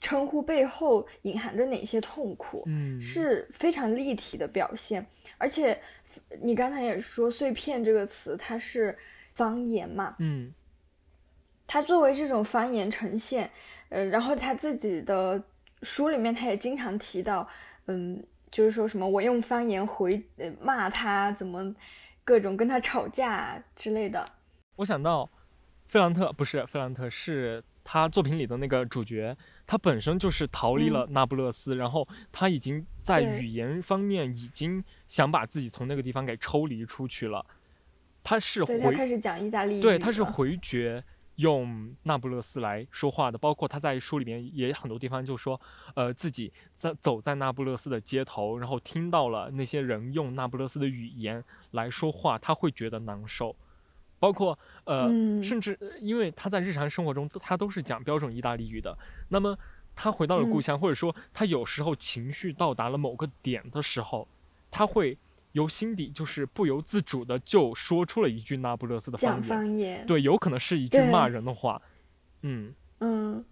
[0.00, 2.98] 称呼背后隐含着哪些痛苦，嗯。
[2.98, 5.06] 是非常立体的表现。
[5.36, 5.78] 而且
[6.40, 8.96] 你刚才也说“碎片”这个词，它是
[9.34, 10.54] 方言嘛，嗯。
[11.66, 13.50] 它作为这种方言呈现，
[13.90, 15.42] 呃，然后他自己的
[15.82, 17.46] 书里面他也经常提到，
[17.86, 21.74] 嗯，就是说什么我用方言回呃骂他，怎么
[22.22, 24.30] 各种跟他吵架之类的。
[24.76, 25.28] 我想到
[25.88, 29.36] 费兰特不是费兰特，是他作品里的那个主角，
[29.66, 37.44] 他本身就是逃离了那不勒斯，然后他已经在语言方面已经想把自己从那个地方给抽离出去了。
[38.22, 41.02] 他是对他回开始讲意大利语对，他是回绝
[41.42, 45.60] 用那不勒斯来说话的，包括他在书里面也很多地方就说，
[45.94, 53.54] 呃，自己在走在那不勒斯的街头，然后听到了那些人用那不勒斯的语言来说话，他会觉得难受。
[54.18, 55.42] 包括呃，嗯。
[55.42, 58.96] 甚至呃因为他在日常生活中他都是讲标准意大利语的，
[59.28, 59.58] 那么
[59.96, 60.62] 他回到了故嗯。
[60.62, 64.28] 乡，或者说他有时候情绪到达了某个点的时候，
[64.70, 65.18] 他会
[65.52, 69.68] 由心底就是不由自主的就说出了一句那不勒斯的讲方言。
[69.68, 71.80] 方言，对，有可能是一句骂人的话。
[72.42, 73.44] 嗯嗯，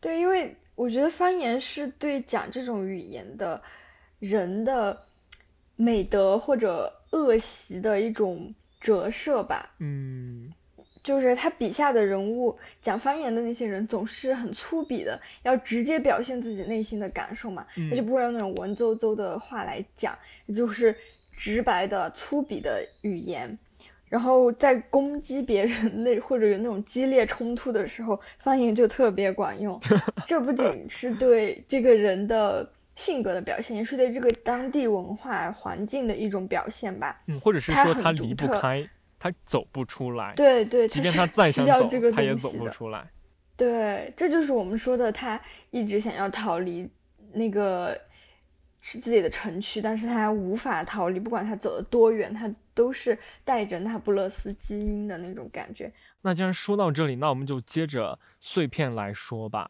[0.00, 3.60] 对，因为我觉得方言是对讲这种语言的
[4.18, 5.04] 人的
[5.76, 9.74] 美德或者恶习的一种折射吧。
[9.78, 10.52] 嗯，
[11.02, 20.16] 就是他笔下的人物讲方言的那些人总是很粗鄙的，要直接表现自己内心的感受嘛，他就不会用那种文绉绉的话来讲，
[20.54, 20.94] 就是
[21.36, 23.58] 直白的粗鄙的语言。
[24.08, 29.78] 然后在攻击别人那或者有那种激烈冲突的时候，方言就特别管用。
[30.26, 37.20] 这不仅是对这个人的性格的表现，也是对这个当地文化环境的一种表现吧。
[37.26, 38.88] 嗯，或者是说他离不开，
[39.18, 40.34] 他走不出来。
[40.34, 43.06] 对对，即便他再想走，他也走不出来。
[43.56, 45.40] 对，这就是我们说的，他
[45.70, 46.88] 一直想要逃离
[47.32, 47.98] 那个。
[48.80, 55.92] 是自己的城区，但是他无法逃离，不管他走的多远，他都是带着那不勒斯基因的那种感觉。
[56.22, 59.68] 那既然说到这里，那我们就接着碎片来说吧。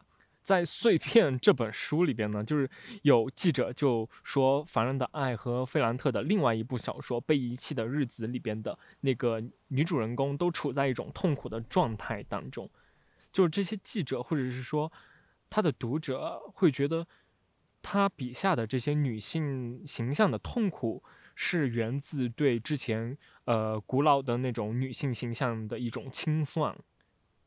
[0.49, 2.67] 在《碎片》这本书里边呢，就是
[3.03, 12.67] 有记者就说，凡人的爱和费兰特的另外一部小说《被遗弃的日子》里边的那个女主人公都处在一种痛苦的状态当中。
[13.31, 14.91] 就是这些记者或者是说
[15.51, 17.05] 他的读者会觉得。
[17.81, 21.01] 他笔下的这些女性形象的痛苦，
[21.33, 26.77] 是源自对之前呃古老的那种女性形象的一种清算，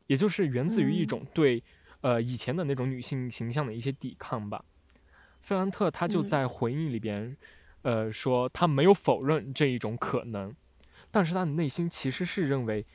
[0.07, 1.63] 也就是源自于一种对
[2.03, 4.63] 呃以前的那种女性形象的一些抵抗吧。
[5.41, 7.37] 费兰特他就在回忆里边，
[7.81, 10.55] 呃说他没有否认这一种可能，
[11.11, 12.87] 但是他的内心其实是认为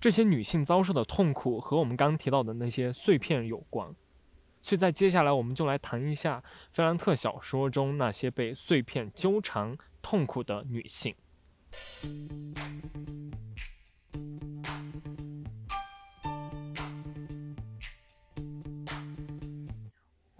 [0.00, 3.94] 这些女性遭受的痛苦和我们刚刚提到的那些碎片有关。
[4.60, 11.14] 所以在接下来，我们就来谈一下费兰特小说中那些被碎片纠缠、痛苦的女性。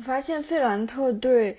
[0.02, 1.56] 我发现费兰特对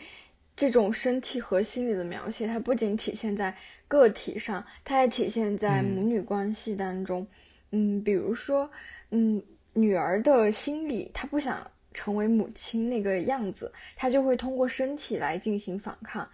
[0.54, 3.56] 这种身体和心理的描写，它不仅体现在
[3.88, 7.26] 个体上，它还体现在母女关系当中。
[7.72, 8.70] 嗯，比如说，
[9.12, 9.42] 嗯，
[9.72, 11.66] 女儿的心理，她不想。
[11.94, 16.28] 成为母亲那个样子，她就会通过身体来进行反抗。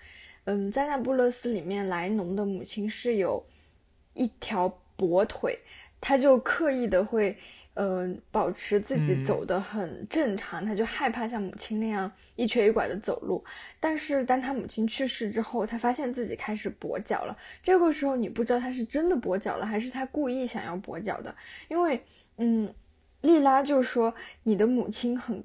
[0.45, 3.45] 嗯，在那不勒斯里面，莱农的母亲是有
[4.13, 5.59] 一条跛腿，
[5.99, 7.37] 她就刻意的会，
[7.75, 13.43] 嗯，保持自己走得很正常，他就害怕像母亲那样一瘸一拐的走路。
[13.79, 17.37] 但是当他母亲去世之后，他发现自己开始跛脚了。
[17.61, 21.35] 这个时候，你不知道他是真的跛脚了，还是他故意想要跛脚的，
[21.67, 22.03] 因为，
[22.37, 22.73] 嗯。
[23.21, 25.43] 莉拉就说：“你的母亲很，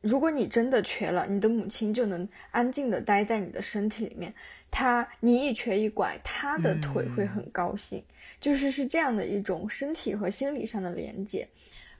[0.00, 4.32] 如果你真的瘸了，你的母亲就能安静的待在你的身体里面。
[4.70, 8.02] 她，你一瘸一拐，他的腿会很高兴。
[8.40, 11.46] 就是是这样的一种身体和心理上的连接。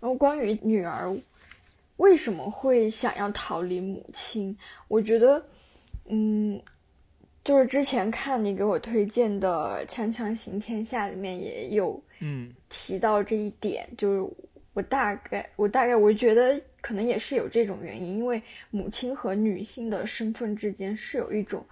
[0.00, 1.14] 然后关于女儿
[1.96, 4.56] 为什么会想要逃离母亲，
[4.88, 5.44] 我觉得，
[6.06, 6.60] 嗯，
[7.44, 14.32] 就是之前看你给我推荐的《锵锵行天下》里面也有，嗯，提到这一点，就是。”
[14.72, 18.40] 我大概，我大概，我觉得可能也是有这种原因，因为
[18.70, 21.66] 母亲和女性的身份之间是有一种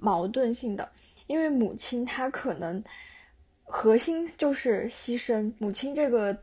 [0.00, 0.88] 矛盾性的，
[1.26, 2.82] 因为母亲她可能
[3.64, 6.36] 核心就是牺牲，母亲这个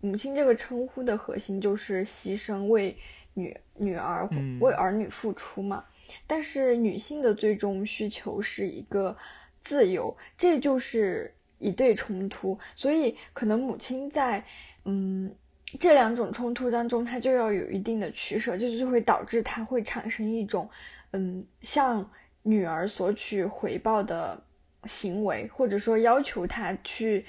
[0.00, 2.96] 母亲这个称呼的核心就是牺牲，为
[3.34, 4.28] 女女儿
[4.60, 5.84] 为儿女付出嘛。
[6.26, 9.16] 但是女性的最终需求是一个
[9.62, 11.32] 自由，这就是。
[11.62, 14.44] 一对冲突，所以可能母亲在，
[14.84, 15.32] 嗯，
[15.78, 20.68] 这两种冲突当中，她就要有一定的取舍，就是就会导致她会产生一种，
[21.12, 22.10] 嗯，向
[22.42, 24.42] 女儿索取回报的
[24.84, 27.24] 行为，或者说要求她去，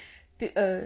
[0.56, 0.82] 呃，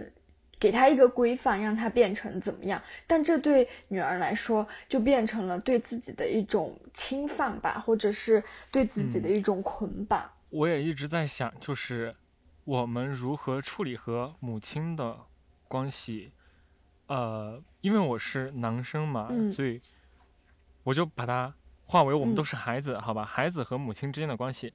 [0.60, 2.80] 给她一个规范，让她变成怎么样。
[3.06, 10.30] 但这对女儿来说，就变成了对自己的一种侵犯吧，或者是对自己的一种捆绑。
[10.50, 12.14] 我也一直在想，就是。
[12.64, 15.20] 我们如何处理和母亲的
[15.68, 16.32] 关系？
[17.06, 19.80] 呃，因为我是男生嘛，所以
[20.82, 21.54] 我就把它
[21.88, 23.24] 化为我们都是孩子，好吧？
[23.24, 24.72] 孩子和母亲之间的关系，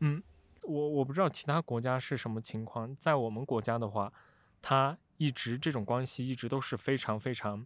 [0.00, 0.22] 嗯，
[0.62, 4.12] 我我不知道其他国家是什么情况，在我们国家的话，
[4.60, 7.64] 他一直这种关系一直都是非常非常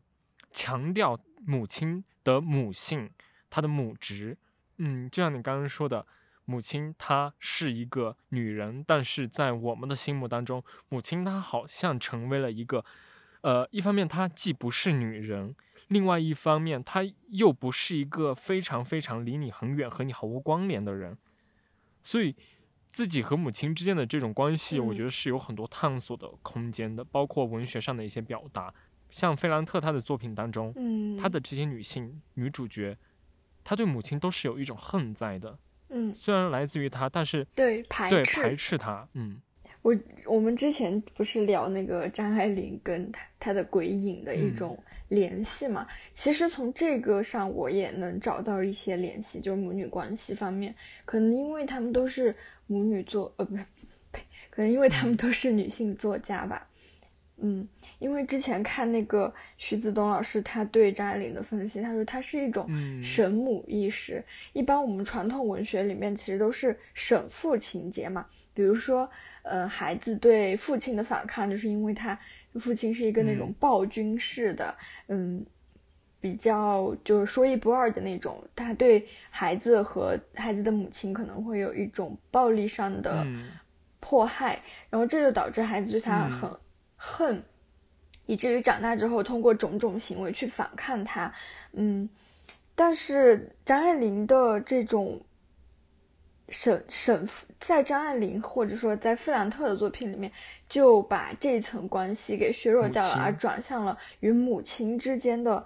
[0.51, 3.11] 强调母亲的母性，
[3.51, 4.37] 她的母职，
[4.77, 6.07] 嗯，就像你刚刚说的。
[6.45, 12.85] 母亲她是一个女人，但是在我们的心目当中，母亲她好像成为了一个，
[13.43, 15.55] 呃，一方面她既不是女人，
[15.89, 21.17] 另外一方面她又不是一个非常非常离你很远、和你毫无关联的人，
[22.03, 22.35] 所以
[22.93, 28.73] 自己和母亲之间的这种关系，我觉得是有很多探索的空间的，包括文学上的一些表达。
[29.11, 32.97] 像费兰特他的作品当中，嗯，他的这些女性女主角，
[33.63, 35.59] 她对母亲都是有一种恨在的。
[35.91, 39.07] 嗯，虽然来自于她，但是对排对斥排斥她。
[39.13, 39.43] 嗯
[39.83, 39.95] 我
[40.27, 44.79] 我们之前不是聊那个张爱玲跟她她的鬼影的一嗯种
[45.09, 45.87] 联系嘛？
[46.15, 50.75] 其实从这个上我也能找到一些联系，就是母女关系方面，
[51.05, 52.35] 可能因为他们都是
[52.67, 53.65] 母女作，呃，不是，
[54.13, 56.67] 呸，可能因为他们嗯都是女性作家吧。
[57.45, 57.67] 嗯，
[57.99, 64.23] 因为之前看那个徐子东老师他对张爱玲的分析，他说她是一种嗯神母意识。
[64.53, 68.25] 一般我们传统文学里面其实都是神父情节嘛，
[68.55, 69.11] 比如说，
[69.43, 72.19] 呃，孩子对父亲的反抗，就是因为他
[72.55, 73.55] 父亲是一个那种嗯。
[73.59, 74.75] 暴君式的，
[75.09, 75.45] 嗯，
[76.21, 83.51] 比较就是说一不二的那种，他对孩子和孩子的母亲可能会有一种暴力上的嗯。
[84.01, 86.31] 迫害，然后这就导致孩子对他嗯。
[86.31, 86.51] 很
[86.97, 87.43] 恨，
[88.27, 91.33] 以至于长大之后通过种种行为去反抗他。
[91.73, 92.09] 嗯，
[92.75, 95.21] 但是张爱玲的这种
[96.49, 100.31] 神神父，在张爱玲或者说在费兰特的作品里面，
[100.69, 105.65] 就把这层关系给削弱掉了，而转向了与母亲之间的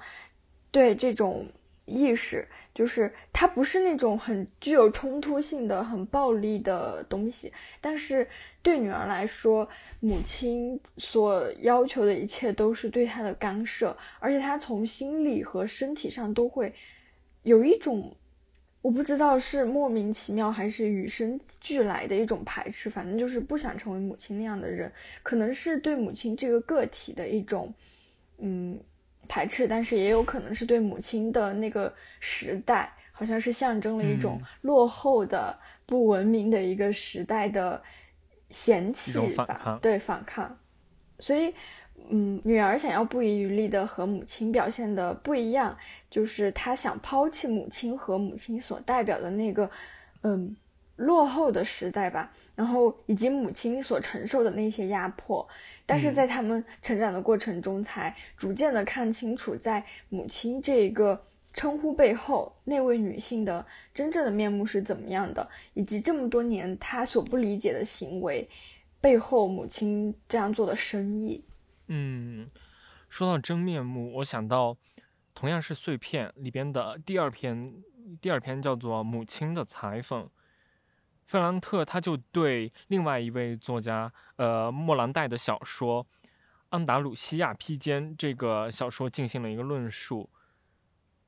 [0.70, 1.46] 对这种
[1.86, 8.28] 意识，就是它不是那种很具有冲突性的、很暴力的东西，但是
[8.60, 9.66] 对女儿来说，
[10.00, 16.74] 母亲所要求的一切都是对她的干涉，而且她从心理和身体上都会
[17.42, 18.14] 有一种，
[18.86, 24.92] 我不知道是莫名其妙还是与生俱来的一种排斥，反正就是不想成为母亲那样的人，
[25.24, 27.74] 可能是对母亲这个个体的一种，
[28.38, 28.78] 嗯。
[29.28, 37.82] 排斥，但是也有可能是对母亲的那个时代，好像是象征了一种嗯落后的、不文明的一个时代的
[38.50, 40.56] 嫌弃吧抗对反抗。
[41.18, 41.52] 所以，
[42.08, 45.76] 嗯，女儿想要不遗余力的和母亲表现的不一样，
[46.08, 49.68] 就是她想抛弃母亲和母亲所代表的那个，
[50.22, 50.56] 嗯，
[50.96, 55.46] 落后的时代吧，然后以及母亲所承受的那些压迫。
[55.84, 61.20] 但是嗯在他们成长的过程中，才逐渐的看清楚，在母亲这个
[61.52, 68.48] 称呼背后，那位女性的真正的面目是怎么样的，以及这么多年她所不理解的行为
[69.00, 71.42] 背后，母亲这样做的深意。
[71.88, 72.50] 嗯，
[73.08, 74.76] 说到真面目，我想到
[75.34, 77.74] 同样是碎片里边的第二篇，
[78.20, 80.24] 第二篇叫做《母亲的裁缝》。
[81.26, 86.04] 费兰特他就对另外一位作家，呃，莫兰代的小说
[86.68, 90.30] 《安达鲁西亚披肩》这个小说进行了一个论述。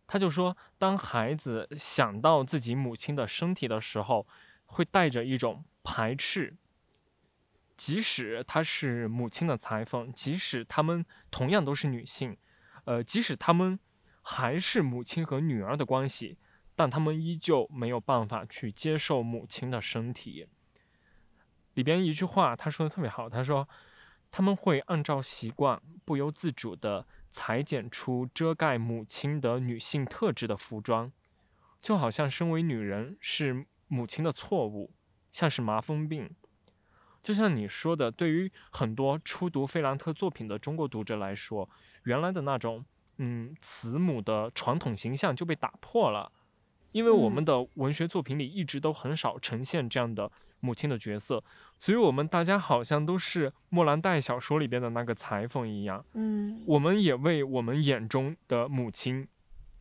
[0.06, 4.26] 他就说，当孩子想到自己母亲的身体的时候，
[4.66, 6.56] 会带着一种排斥。
[7.78, 12.36] 即使她是母亲的裁缝，即使她们同样都是女性，
[12.84, 13.78] 呃，即使她们
[14.20, 16.36] 还是母亲和女儿的关系，
[16.74, 20.48] 但他们依旧没有办法去接受母亲的身体。
[21.74, 23.68] 里边一句话他说的特别好，他说
[24.30, 31.12] 他们会按照习惯，不由自主地裁剪出遮盖母亲的女性特质的服装，
[31.80, 34.92] 就好像身为女人是母亲的错误，
[35.30, 36.28] 像是麻风病。
[37.28, 41.68] 就像你说的，对于很多初读费兰特作品的中国读者来说，
[42.04, 42.82] 原来的那种
[43.18, 46.32] 嗯慈母的传统形象就被打破了，
[46.90, 51.44] 因为我们嗯的文学作品里一直都很少呈现这样的母亲的角色，
[51.78, 59.28] 所以我们大家好像都是莫兰代小说里边的那个裁缝一样，嗯我们也为我们眼中的母亲，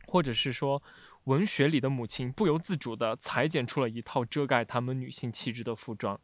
[0.06, 0.82] 或者是说
[1.24, 6.20] 文学里的母亲，不由自主地裁剪出了一套遮盖她们女性气质的服装。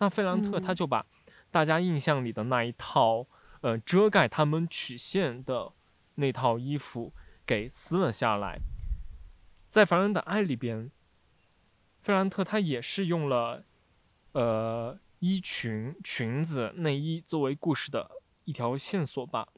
[0.00, 1.06] 那费兰特他嗯就把
[1.50, 3.26] 大家印象里的那一套，
[3.60, 5.72] 呃，遮盖他们曲线的
[6.16, 7.12] 那套衣服
[7.46, 8.58] 给撕了下来。
[9.68, 10.90] 在《凡人的爱》里边，
[12.00, 13.64] 费兰特他也是用了，
[14.32, 18.10] 呃，衣裙、裙子、内衣作为故事的
[18.44, 19.48] 一条线索吧。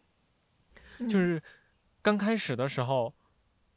[0.99, 1.43] 就嗯是
[2.03, 3.15] 刚开始的时候，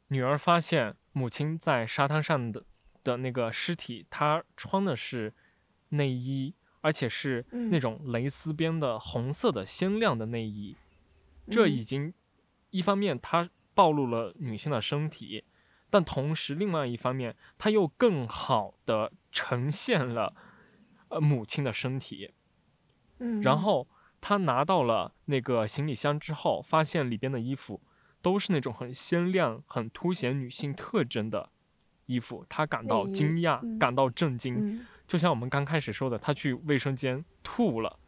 [0.08, 2.64] 女儿发现母亲在沙滩上的
[3.04, 5.32] 的那个尸体，她穿的是
[5.90, 10.76] 内衣，而且是那嗯种蕾丝边的红色的鲜亮的内衣。
[11.48, 12.12] 这嗯已经
[12.70, 15.44] 一方面它暴露了女性的身体，
[15.88, 20.34] 但同时另外一方面，它又更好的呈现了
[21.08, 22.32] 呃母亲的身体。
[23.18, 23.88] 嗯，然后
[24.20, 27.80] 他拿到了那个行李箱之后，发现里边的衣服
[28.20, 31.50] 都是那种很鲜亮、很凸显女性特征的
[32.06, 34.56] 衣服，他感到惊讶，嗯感到震惊。
[34.56, 37.98] 嗯就像我们刚开始说的，他去卫生间吐了，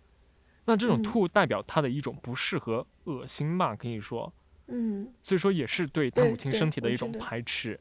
[0.65, 4.33] 那这种吐代表他的一种不适和恶心嘛，可以说，
[4.67, 7.79] 嗯，所以说也是对他母亲身体的一种排斥。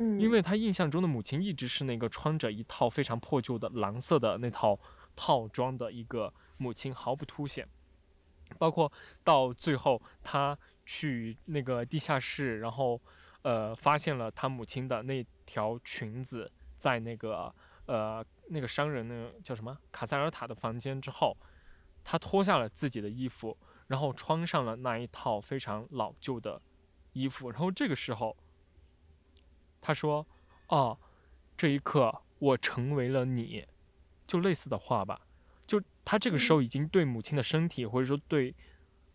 [0.00, 4.78] 嗯，因为他印象中的母亲一直是那个穿着一套非常破旧的蓝色的那套
[5.16, 7.66] 套装的一个母亲，毫不凸显。
[8.58, 8.92] 包括
[9.24, 10.56] 到最后，他
[10.86, 13.00] 去那个地下室，然后
[13.42, 17.52] 呃发现了他母亲的那条裙子在那个
[17.88, 21.36] 呃那个商人那个叫什么卡塞尔塔的房间之后，
[22.04, 23.58] 他脱下了自己的衣服，
[23.88, 26.62] 然后穿上了那一套非常老旧的
[27.14, 28.36] 衣服，然后这个时候。
[29.80, 30.26] 他说
[30.66, 30.98] ：“哦，
[31.56, 33.64] 这一刻我成为了你，
[34.26, 35.20] 就类似的话吧。
[35.68, 38.52] 就他这个时候已经对母亲的身体，或者说对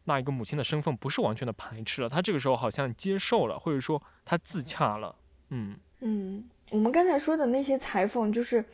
[0.05, 2.07] 那一个母亲的身份，不是完全的排斥了。
[2.07, 5.13] 他这个时候好像接受了，或者说他自洽了。
[5.49, 8.65] 嗯嗯，我们刚才说的那些裁缝，就是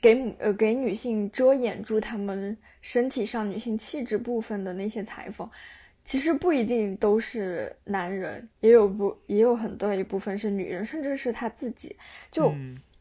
[0.00, 5.50] 给呃给女性遮掩住她们身体上女性气质部分的那些裁缝。”
[6.06, 11.96] 其实不一定都是男人，也有不也有很多一部分是女人，甚至是她自己。
[12.30, 12.54] 就、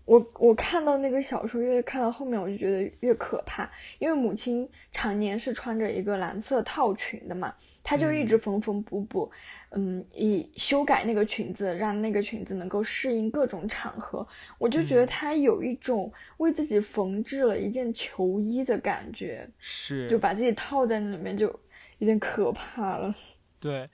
[0.06, 7.54] 我我看到那个小说，越看到后面我就觉得越可怕，因为母亲常年是穿着一个蓝色套裙的嘛，
[7.84, 9.32] 她就一直缝缝补补，
[9.72, 14.26] 嗯，以修改那个裙子，让那个裙子能够适应各种场合。
[14.58, 21.60] 我就觉得嗯她有一种为自己缝制了一件球衣的感觉，是就把自己套在那里面就。
[22.00, 23.16] 有点可怕了。
[23.58, 23.90] 对，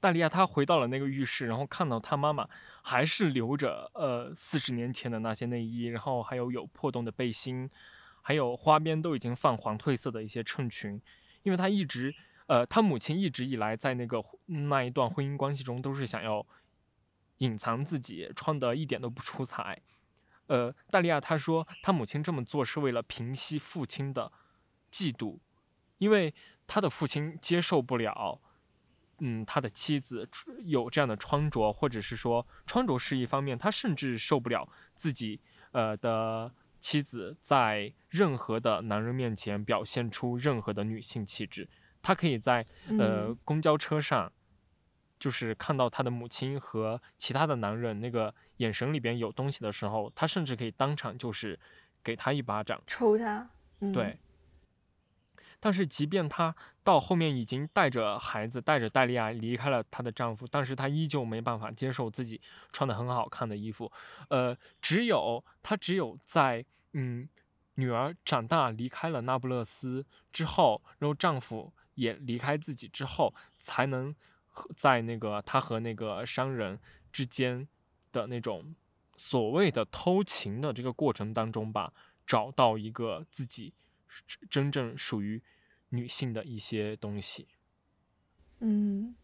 [0.00, 2.48] 大利亚她回到了那个浴室，然后看到她妈妈
[2.88, 7.68] 还是留着呃四十年前的那些内衣，然后还有有破洞的背心，
[8.22, 11.02] 还有花边都已经泛黄褪色的一些衬裙，
[11.42, 12.14] 因为他一直
[12.46, 16.46] 呃，他母亲一直以来在那个那一段婚姻关系中都是想要
[17.38, 19.82] 隐藏自己，穿得一点都不出彩。
[20.46, 24.30] 呃，戴利亚她说，她母亲这么做是为了平息父亲的
[24.92, 25.40] 嫉妒，
[25.98, 26.32] 因为。
[26.68, 28.40] 他的父亲接受不了，
[29.20, 30.28] 嗯，他的妻子
[30.64, 35.40] 有这样的穿着，或者是说穿着是一方面，他甚至受不了自己
[35.72, 41.68] 呃的妻子在任何的男人面前表现出任何的女性气质。
[42.02, 42.64] 他可以在
[42.98, 44.30] 呃公交车上，
[45.18, 51.58] 就是看到他的母亲和其他的男人那个眼神里边有东西的时候，他甚至可以当场就是
[52.04, 53.48] 给他一巴掌，抽他。
[53.80, 54.18] 嗯、对。
[55.58, 56.54] 但是，即便她
[56.84, 62.40] 到后面已经带着孩子、带着戴利亚离开了她的丈夫，但是她依旧没办法接受自己
[62.72, 63.90] 穿的很好看的衣服。
[64.28, 67.28] 呃，只有她只有在嗯
[67.74, 74.14] 女儿长大离开了那不勒斯之后，然后丈夫也离开自己之后，才能
[74.76, 76.78] 在那个她和那个商人
[77.12, 77.66] 之间
[78.12, 78.74] 的那种
[79.16, 81.92] 所谓的偷情的这个过程当中吧，
[82.26, 83.72] 找到一个自己。
[84.50, 85.42] 真正属于
[85.90, 87.48] 女性的一些东西。
[88.60, 89.14] 嗯，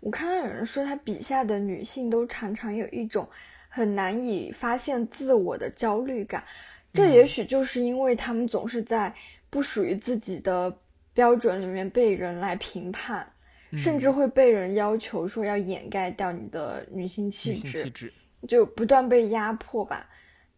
[0.00, 3.28] 我看到有人说，他笔下的女性都常常有一种
[3.68, 6.44] 很难以发现自我的焦虑感，
[6.92, 9.12] 这也许就是因为他们总是在
[9.50, 10.78] 不属于自己的
[11.12, 13.30] 标准里面被人来评判，
[13.70, 18.12] 嗯、甚至会被人要求说要掩盖掉你的女性气质，气质
[18.46, 20.08] 就不断被压迫吧。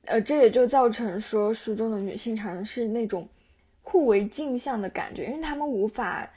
[0.04, 3.26] 呃，这也就造成说书中的女性常常是那种。
[3.86, 6.28] 互为镜像的感觉，因为他们无法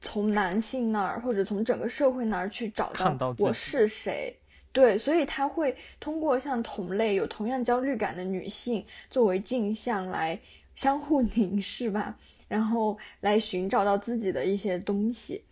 [0.00, 4.36] 从男性那儿或者从整个社会那儿去找到我是谁，
[4.72, 10.36] 对，所以他会通过像同类有同样焦虑感的女性作为镜像来
[10.74, 12.16] 相互凝视吧，
[12.48, 15.44] 然后来寻找到自己的一些东西，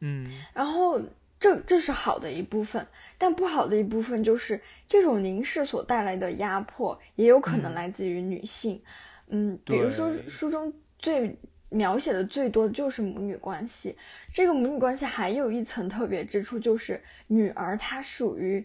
[0.00, 1.00] 嗯，然后
[1.38, 2.84] 这这是好的一部分，
[3.16, 8.82] 但不好的一部分就是这种凝视所带来的压迫，也有可能来自于女性，
[9.28, 10.72] 嗯，嗯比如说书中。
[10.98, 11.36] 最
[11.68, 13.96] 描写的最多的就是母女关系，
[14.32, 18.64] 这个母女关系还有一层特别之处，就是女儿她属于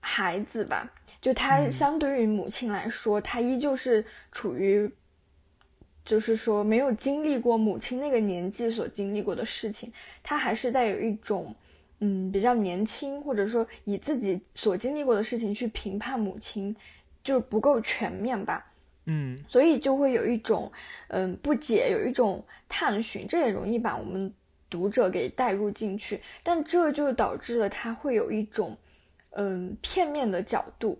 [0.00, 4.90] 孩子吧，就她相对于母亲来说，她依旧是处于，
[6.04, 9.92] 就是说没有经历过母亲那个年纪所经历过的事情，
[10.22, 11.54] 她还是带有一种
[12.00, 16.76] 嗯比较年轻，或者说以自己所经历过的事情去评判母亲，
[17.24, 18.72] 就不够全面吧。
[19.08, 20.70] 嗯，所以就会有一种，
[21.08, 24.32] 嗯，不解，有一种探寻，这也容易把我们
[24.68, 28.76] 读者给带入进去，但这就导致了他会有一种，
[29.30, 30.98] 嗯，片面的角度，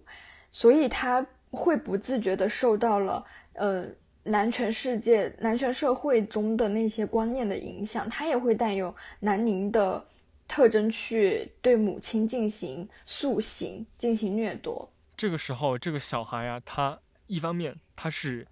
[0.53, 3.93] 所以他会不自觉的受到了，嗯，
[4.23, 10.07] 男权世界、男权社会中的那些观念的影响，他也会带有南宁的
[10.47, 14.89] 特征去对母亲进行塑形、进行掠夺。
[15.17, 17.01] 这个时候，这个小孩啊，他。
[17.29, 18.47] 一方面他是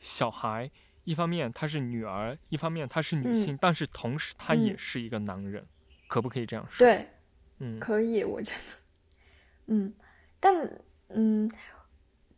[0.00, 0.70] 小孩，
[1.04, 5.64] 一方面她是女儿，一方面她是女性，但是同时她也是一个男人，
[6.08, 6.86] 可不可以这样说？
[6.86, 7.06] 对，
[7.58, 8.60] 嗯，可以，我觉得，
[9.66, 9.94] 嗯，
[10.40, 11.50] 但嗯，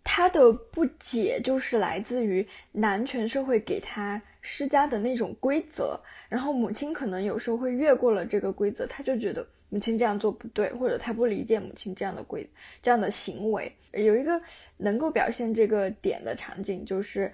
[0.02, 12.46] 他的不解就是来自于男权社会给他施加的那种规则，然后母亲可能有时候会越过了这个规则，他就觉得母亲这样做不对，或者他不理解母亲这样的规
[12.82, 13.74] 这样的行为。
[13.92, 14.38] 有一个
[14.76, 17.32] 能够表现这个点的场景就是。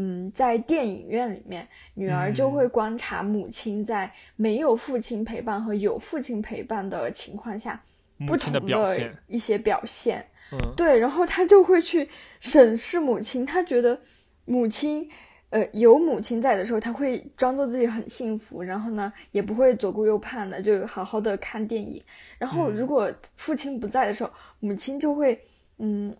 [0.00, 7.82] 嗯，在电影院里面，女儿就会观察母亲在没有父亲陪伴和有父亲陪伴的情况下，
[8.24, 10.24] 不同的一些表现。
[10.52, 12.08] 嗯，对，然后她就会去
[12.38, 14.00] 审视母亲，她觉得
[14.44, 15.10] 母亲，
[15.50, 22.02] 呃，有母亲在的时候，他会装作自己很幸福，然后呢，也不会左顾右盼的，就好好的看电影。
[22.38, 24.30] 然后如果父亲不在的时候，
[24.60, 25.40] 母亲就会，
[25.78, 26.14] 嗯。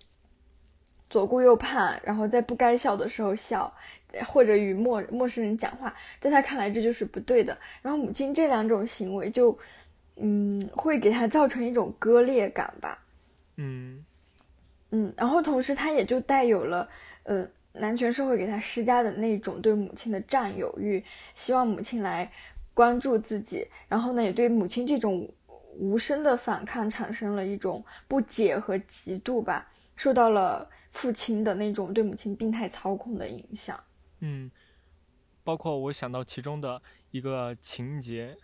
[1.11, 3.73] 左顾右盼，然后在不该笑的时候笑，
[4.27, 7.57] 或者与陌陌生人讲话，在他看来这就是不对的。
[7.81, 9.59] 然后母亲这两种行为就，
[10.17, 13.03] 嗯，会给他造成一种割裂感吧。
[13.57, 14.05] 嗯
[14.91, 16.87] 嗯，然后同时他也就带有了，
[17.23, 21.05] 呃，男权社会给他施加的那种对母亲的占有欲，
[21.35, 22.31] 希望母亲来
[22.75, 23.67] 关注自己。
[23.89, 25.33] 然后呢，也对母亲这种
[25.75, 30.69] 无声的反抗产生了一种不解和嫉妒吧，受到了。
[30.91, 33.79] 父亲的那种对母亲病态操控的影响，
[34.21, 34.51] 嗯，
[35.45, 38.35] 包括我想到其中的一个情节，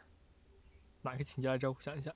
[1.03, 1.71] 哪个情节来着？
[1.73, 2.15] 我想一想，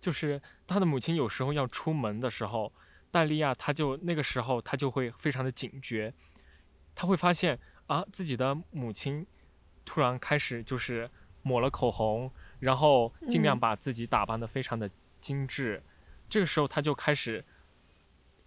[0.00, 2.72] 就是他的母亲有时候要出门的时候，
[3.10, 6.14] 戴利亚他就那个时候他就会非常的警觉，
[6.98, 9.24] 他会发现啊自己的母亲
[9.84, 11.08] 突然开始就是
[11.42, 12.28] 抹了口红，
[12.58, 14.90] 然后尽量把自己打扮的非常的
[15.20, 15.80] 精致，
[16.28, 17.44] 这个时候他就开始。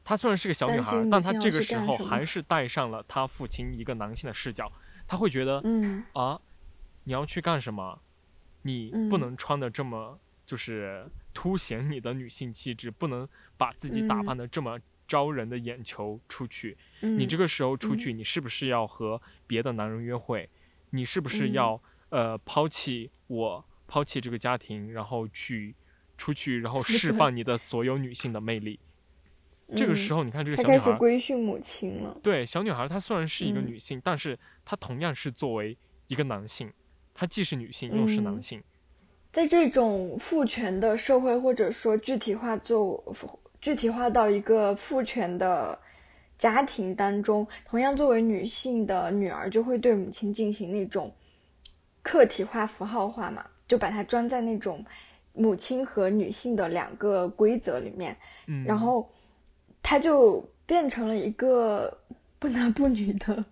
[0.04, 4.70] 她虽然是个小女孩，但她这个时候还是带上了她父亲一个男性的视角。
[5.08, 5.64] 她会觉得，
[6.14, 6.41] 啊，
[7.04, 8.02] 你要去干什么？
[8.64, 14.80] 你不能穿的这么就是凸显你的女性气质，不能把自己打扮的这么
[15.12, 16.78] 招人的眼球出去。
[17.01, 20.49] 你这个时候出去，你是不是要和别的男人约会？
[20.91, 25.76] 你是不是要呃抛弃我，抛弃这个家庭，然后去
[26.18, 28.80] 出去，然后释放你的所有女性的魅力？
[29.76, 32.18] 这个时候，你看这个小女孩，开始规训母亲了。
[32.24, 36.72] 对，小女孩她虽然是一个女性，但是她同样是作为一个男性，
[37.14, 38.64] 她既是女性又是男性。
[39.34, 43.14] 在这种父权的社会，或者说具体化做
[43.62, 45.80] 具体化到一个父权的
[46.38, 51.14] 家庭当中，同样作为女性的女儿，就会对母亲进行那种
[52.01, 54.84] 客体化、符号化嘛，就把它装在那种
[55.34, 58.18] 母亲和女性的两个规则里面，
[58.66, 59.09] 然后。
[59.84, 61.91] 它就变成了一个
[62.38, 63.43] 不男不女的，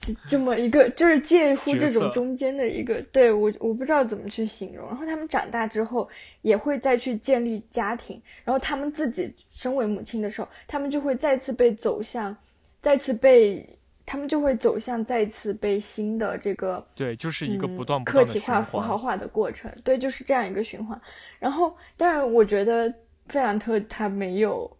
[0.00, 3.00] 这这么一个，就是介乎这种中间的一个。
[3.12, 4.86] 对我，我不知道怎么去形容。
[4.88, 6.08] 然后他们长大之后
[6.42, 12.36] 也会再去建立家庭，然后他们自己身为母亲的时候，他们就会再次被走向，
[12.80, 13.68] 再次被
[14.06, 19.70] 他们就会走向再次被新的这个对，就是一个不断客体化、符号化的过程。
[19.82, 21.00] 对，就是这样一个循环。
[21.38, 22.88] 然后，当然，我觉得
[23.26, 24.70] 费兰特他没有。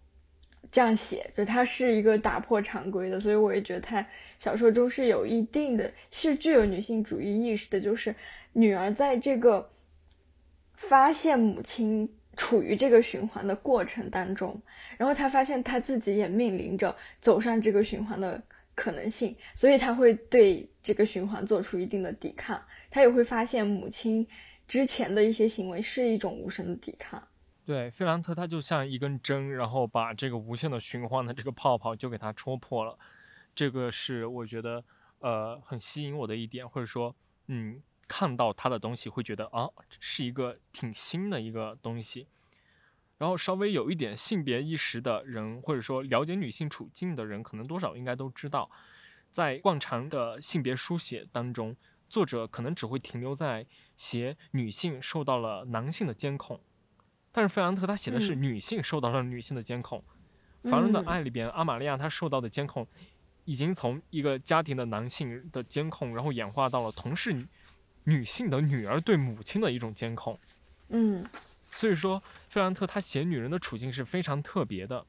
[0.74, 4.04] 这样写，就他是一个打破常规的，所以我也觉得他
[4.40, 7.80] 小说中是有一定的，是具有女性主义意识的。
[7.80, 8.12] 就是
[8.54, 9.70] 女儿在这个
[10.74, 14.60] 发现母亲处于这个循环的过程当中，
[14.98, 18.42] 然后她发现她自己也面临着走上这个循环的
[18.74, 22.60] 可能性，所以她会对这个循环做出一定的抵抗。
[22.90, 24.26] 她也会发现母亲
[24.66, 27.22] 之前的一些行为是一种无声的抵抗。
[27.66, 32.98] 对，费兰特他就像一根针，然后把这个无限的循环的这个泡泡就给它戳破了，
[33.54, 34.84] 这个是我觉得
[35.20, 42.26] 呃很吸引我的一点，或者说嗯看到他的东西会觉得啊是一个挺新的一个东西，
[43.16, 48.70] 然后稍微有一点性别意识的人，或者说了解女性处境的人，可能多少应该都知道，
[49.30, 51.74] 在惯常的性别书写当中，
[52.10, 53.64] 作者可能只会停留在
[53.96, 56.60] 写女性受到了男性的监控。
[57.36, 60.00] 但是费兰特他写的是女性受到了女性的监控，
[60.70, 62.86] 《凡人的爱》里边，阿玛利亚她受到的监控，
[63.44, 67.44] 已经从一个家庭的男性的监控，然后演化到了同是
[68.04, 70.38] 女性的女儿对母亲的一种监控。
[70.90, 71.26] 嗯，
[71.72, 75.04] 所以说费兰特他写女人的处境是非常特别的。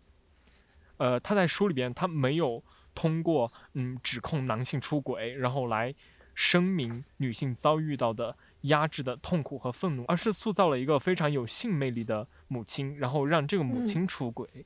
[0.97, 2.63] 呃，他在书里边他没有
[2.95, 5.93] 通过嗯指控男性出轨，然后来
[6.33, 8.35] 声明女性遭遇到的。
[8.67, 14.65] 压制的痛苦和愤怒，而是塑造了一个非常有性魅力的母亲，然后让这个母亲出轨。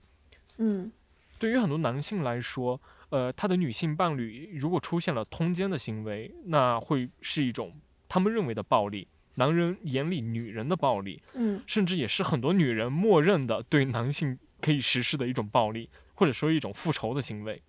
[0.58, 0.92] 嗯，
[1.38, 2.80] 对于很多男性来说，
[3.10, 7.74] 呃，他的女性伴侣如果出现了通奸的行为，那会是一种
[8.08, 17.62] 他们认为的暴力，男人眼里女人的暴力，嗯，甚至也是很多女人默认的对男性可以实施的一种暴力，或者说一种复仇的行为。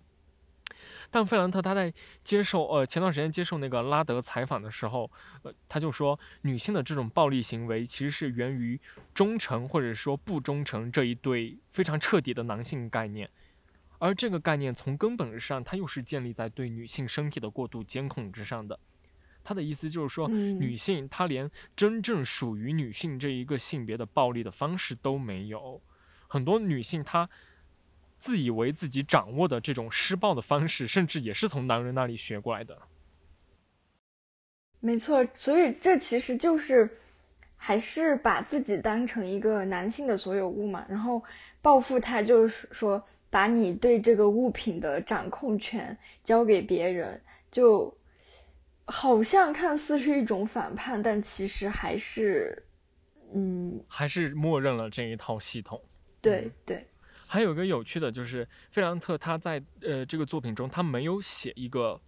[1.13, 1.93] 但费兰特他在
[2.23, 5.11] 接受呃前段时间接受那个拉德采访的时候，
[5.43, 8.79] 呃他就说女性的这种暴力行为其实是源于
[9.13, 13.29] 忠诚或者说不忠诚这一对非常彻底的男性概念，
[13.99, 18.79] 而这个概念从根本上它又是建立在对女性身体的过度监控之上的。
[19.43, 25.81] 他的意思就是说，女性她连真正属于女性这一个性别的暴力的方式都没有，
[26.27, 27.29] 很多女性她。
[28.21, 32.77] 自以为自己掌握的这种施暴的方式，甚至也是从男人那里学过来的。
[34.79, 36.87] 没错，所以这其实就是
[37.57, 41.23] 还是把自己当成一个男性的所有物嘛，然后
[41.63, 47.19] 报复他，就是说把你对这个物品的掌控权交给别人，
[47.51, 47.91] 就
[48.85, 52.63] 好像看似是一种反叛，但其实还是，
[53.33, 55.81] 嗯，还是默认了这一套系统。
[56.21, 56.85] 对对。
[57.31, 62.01] 还有一个有趣的就是，费兰特他在呃这个作品中，他没有写一个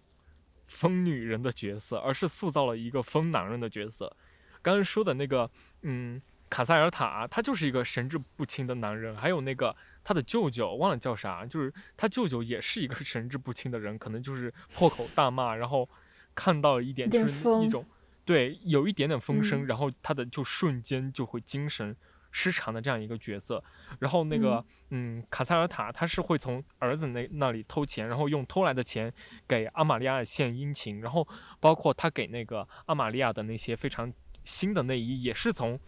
[0.66, 4.14] 疯女人的角色，而是塑造了一个疯男人的角色。
[4.60, 5.50] 刚刚说的那个，
[5.80, 6.20] 嗯，
[6.50, 9.16] 卡塞尔塔，他就是一个神志不清的男人。
[9.16, 15.88] 还有那个他的舅舅，忘了叫啥，就是他舅舅也是一个 神志不清的人，可能就是破口大骂，然后
[16.34, 17.32] 看到一点就是
[17.64, 17.82] 一种
[18.26, 21.96] 对有一点点风声，然后他的就瞬间就会精神。
[22.36, 23.62] 失常的这样一个角色，
[24.00, 29.10] 然后那个嗯，卡塞尔塔他是会从儿子那那里偷钱，然后用偷来的钱
[29.46, 31.26] 给阿玛利亚献殷勤，然后
[31.60, 34.12] 包括他给那个阿玛利亚的那些非常
[34.44, 35.78] 新的内衣，也是从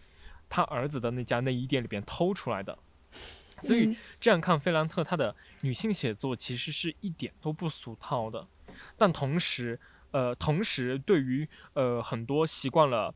[0.47, 2.79] 他儿子的那家内衣店里边偷出来的。
[3.61, 8.47] 所以这样看，菲兰特他的女性写作其实是一点都不俗套的，
[8.95, 9.77] 但同时，
[10.11, 13.13] 呃，同时对于呃很多习惯了。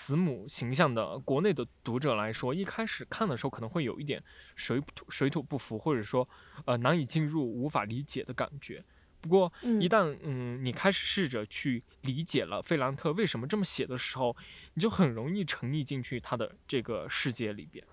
[0.00, 4.22] 慈母形象的国内的读者来说，一开始看的时候可能会有一点
[4.54, 6.26] 水土水土不服，或者说
[6.66, 8.82] 呃难以进入、无法理解的感觉。
[9.20, 14.36] 不过一旦嗯你开始试着去理解了费兰特为什么这么写的时候，
[14.74, 17.84] 你就很容易沉溺进去他的这个世界里边。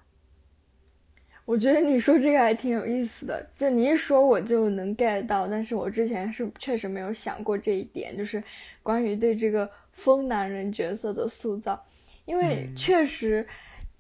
[1.44, 8.42] 我觉得你说这个还挺有意思的，就你一说我就能 get 到，但是我之前是确实没有想过这一点，就是
[8.84, 9.68] 关于对这个。
[9.96, 11.82] 疯男人角色的塑造，
[12.26, 13.48] 因为确实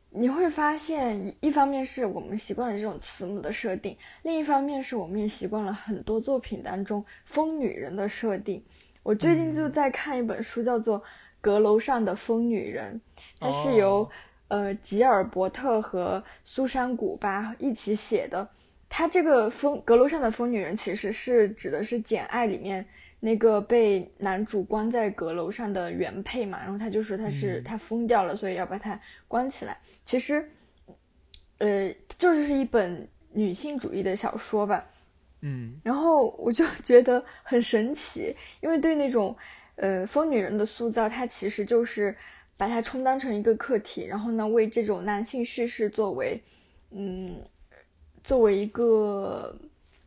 [0.09, 8.63] 你会发现，一方面是我们习惯了这种慈母的设定，另一方面是我们也习惯了很多作品当中疯女人的设定。
[9.03, 10.99] 我最近就在看一本书，叫做
[11.41, 12.99] 《阁楼上的疯女人》，
[13.39, 14.09] 它是由
[14.47, 18.49] 呃吉尔伯特和苏珊古巴一起写的。
[18.89, 22.85] 它这个疯阁楼上的疯女人其实是指的是《简爱》里面。
[23.25, 29.75] 那个被男主关在阁楼上的原配嘛，然后他就说他是他疯掉了，所以要把他关起来。
[30.05, 30.47] 其实，
[31.57, 34.85] 呃，就是一本女性主义的小说吧。
[35.41, 39.35] 嗯，然后我就觉得很神奇，因为对那种
[39.77, 42.15] 呃疯女人的塑造，它其实就是
[42.55, 46.39] 把它充当成一个客体，然后呢为这种男性叙事作为
[46.91, 47.41] 嗯
[48.23, 49.57] 作为一个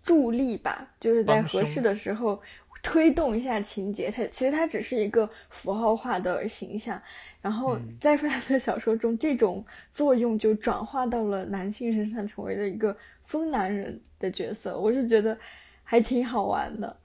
[0.04, 2.40] 助力吧，就是在合适的时候。
[2.82, 7.00] 推动一下情节，它其实它只是一个符号化的形象，
[7.42, 14.78] 然后在弗兰特小说中，这种作用就转化到了男性身上，成为了一个疯男人的角色。
[14.78, 15.36] 我是觉得
[15.82, 16.96] 还挺好玩的。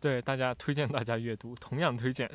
[0.00, 2.28] 对，大家推荐大家阅读，同样推荐。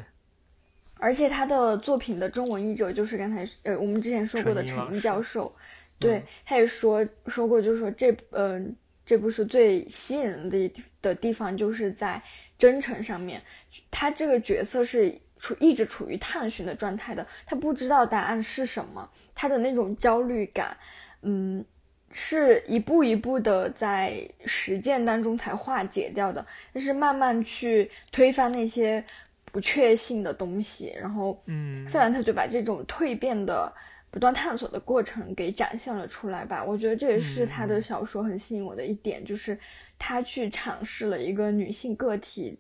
[0.96, 5.54] 而且他的作品的中文译者就是刚才呃我们之前说过的陈教授，
[6.00, 8.74] 对，他也说说过，就是说这嗯
[9.06, 10.72] 这部书最吸引人的
[11.02, 12.24] 的地方就是在。
[12.58, 13.42] 真诚上面，
[13.92, 20.76] 他这个角色是处一直处于探寻的状态的，他不知道答案是什么，他的那种焦虑感，
[21.22, 21.64] 嗯，
[22.12, 29.04] 是一步一步的在实践当中才化解掉的，但是慢慢去推翻那些
[29.52, 33.72] 不确信的东西，然后，嗯，费兰特就把这种蜕变的
[34.18, 39.56] 不断探索的过程给展现了出来吧，我觉得这也是他的小说很吸引我的一点，就是。
[40.00, 42.56] 他去尝试了一个女性个体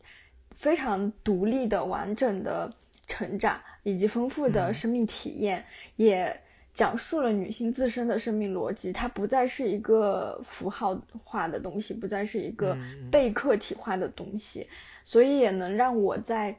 [0.55, 2.73] 非常独立的、完整的
[3.05, 5.63] 成长，以及丰富的生命体验，
[5.97, 6.35] 也
[6.73, 8.91] 讲述了女性自身的生命逻辑。
[8.91, 12.75] 它不再是一个符号化的东西，不再是一个
[13.11, 14.67] 被客体化的东西，
[15.05, 16.57] 所以也能让我在。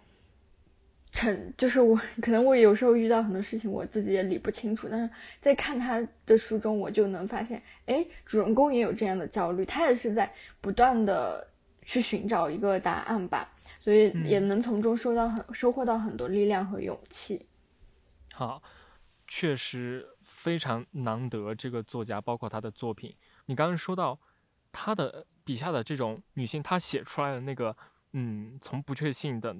[1.19, 4.87] 成 就是我，可能我有时候遇到很多事情，我自己也理不清楚。
[4.89, 11.45] 但是在看他的书中，我就能发现，哎，主人公也有这样的焦虑，他也是在不断的
[11.85, 13.51] 去寻找一个答案吧，
[13.81, 17.47] 所以也能从中收到很收获到很多力量和勇气。
[18.33, 18.62] 好，
[19.27, 23.12] 确实非常难得，这个作家包括他的作品。
[23.47, 24.16] 你刚刚说到
[24.71, 27.77] 他的笔下的这种女性，她写出来的那个，
[28.12, 29.57] 嗯，从不确信的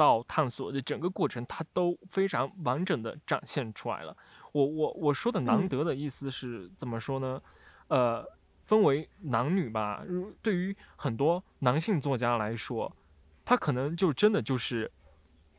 [0.00, 4.16] 到探索的整个过程，他都非常完整的展现出来了。
[4.52, 7.42] 我我我说的难得的意思是怎么说呢？
[7.88, 8.24] 呃。
[8.70, 12.96] 分为男女吧，如对于很多男性作家来说，
[13.44, 14.88] 他可能就真的就是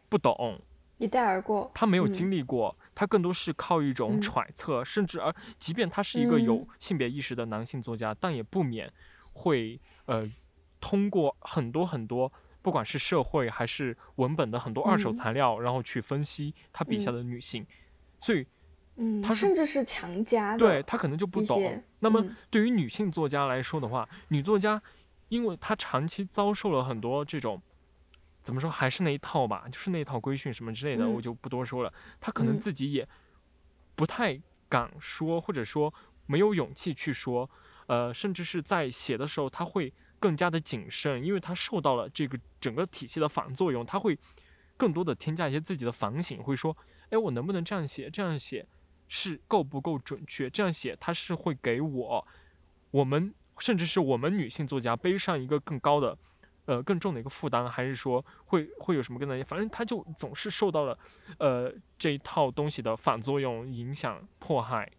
[0.08, 0.58] 不懂，
[0.98, 8.89] 一带而过，他没有经历过，他更多是靠一种揣测，甚至而即便他是一个有性别意识的男性作家，但也不免
[9.34, 10.26] 会呃
[10.80, 12.32] 通过很多很多，
[12.62, 17.66] 不管是社会还是文本的很多二手材料，然后去分析他笔下的女性，
[18.20, 18.45] 所以。
[18.97, 21.82] 嗯，他甚至是强加的，对他可能就不懂。
[21.99, 24.80] 那么对于女性作家来说的话，女作家，
[25.30, 27.59] 因为她长期遭受了很多这种，
[28.43, 31.93] 怎么说，还是那一套吧，就是那一套规训什么之类的，我就不多说了。
[32.20, 33.07] 她可能自己也
[33.95, 35.91] 不太敢说，或者说
[36.26, 37.49] 没有勇气去说，
[37.88, 39.91] 呃，甚至是在写的时候，她会
[40.22, 44.17] 更加的谨慎，因为他受到了这个整个体系的反作用，他会
[44.78, 46.78] 更多的添加一些自己的反省，会说，
[47.09, 48.65] 哎，我能不能这样写，这样写。
[49.13, 50.49] 是够不够准确？
[50.49, 52.28] 这样写，它是会给我，
[52.91, 56.17] 我们甚至是我们女性作家背上一个更高的，
[56.63, 59.36] 呃，更重的一个负担，还是说会会有什么更大？
[59.43, 60.97] 反正他就总是受到了，
[61.39, 64.89] 呃，这一套东西的反作用、影响、迫害，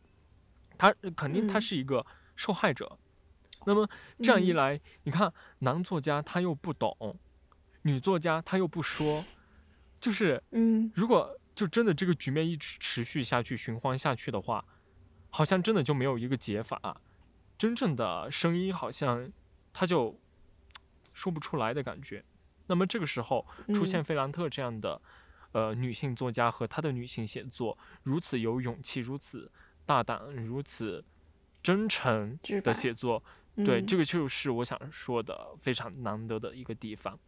[0.76, 2.04] 他肯定他是一个
[2.36, 2.98] 受害者。
[3.66, 3.88] 那么
[4.22, 7.18] 这样一来，你看男作家他又不懂，
[7.82, 9.24] 女作家他又不说，
[10.00, 11.38] 就是，嗯，如果。
[11.54, 14.64] 就真的这个局面一直持续下去、循环下去的话，
[15.28, 16.98] 好像真的就没有一个解法。
[17.58, 19.30] 真正的声音好像
[19.70, 20.18] 他就
[21.12, 22.24] 说不出来的感觉。
[22.68, 24.98] 那么这个时候出现费兰特这样的
[25.52, 29.52] 呃女性作家和她的女性写作如此有勇气、如此
[29.84, 31.04] 大胆、如此
[31.62, 33.22] 真诚的写作，
[33.56, 37.18] 对这个就是我想说的非常难得的一个地方。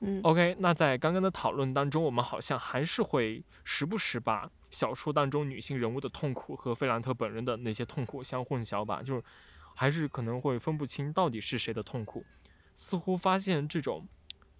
[0.00, 9.22] 嗯 OK，那在刚刚的讨论当中，我们好像还是会时不时把小说当中女性人物的痛苦和费兰特本人的那些痛苦相混淆吧，就是
[9.74, 12.24] 还是可能会分不清到底是谁的痛苦。
[12.74, 14.06] 似乎发现这种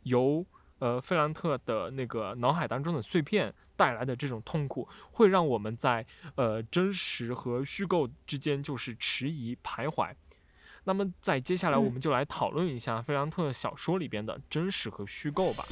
[0.05, 0.45] 由
[0.78, 10.14] 呃费兰特的那个脑海当中的碎片带来的这种痛苦，会让我们在呃真实和虚构之间就是迟疑徘徊。
[10.85, 15.64] 那么，在接下来，我们就来讨论一下费兰特小说里边的真实和虚构吧。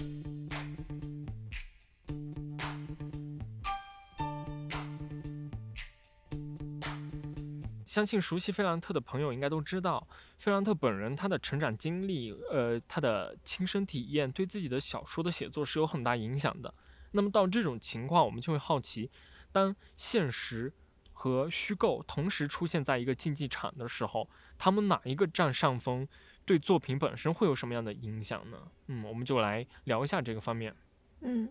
[7.85, 10.07] 相信熟悉费兰特的朋友应该都知道，
[10.39, 16.73] 费兰特本人他的成长经历，呃，他的亲身体验，对自己的小说的写作是有很大影响的。
[17.11, 19.11] 那么到这种情况，我们就会好奇，
[19.51, 20.73] 当现实
[21.13, 24.31] 和虚构同时出现在一个竞技场的时候。
[24.63, 26.07] 他们哪一个占上风，
[26.45, 28.59] 对作品本身会有什么样的影响呢？
[28.89, 30.75] 嗯，我们就来聊一下这个方面。
[31.23, 31.49] 嗯，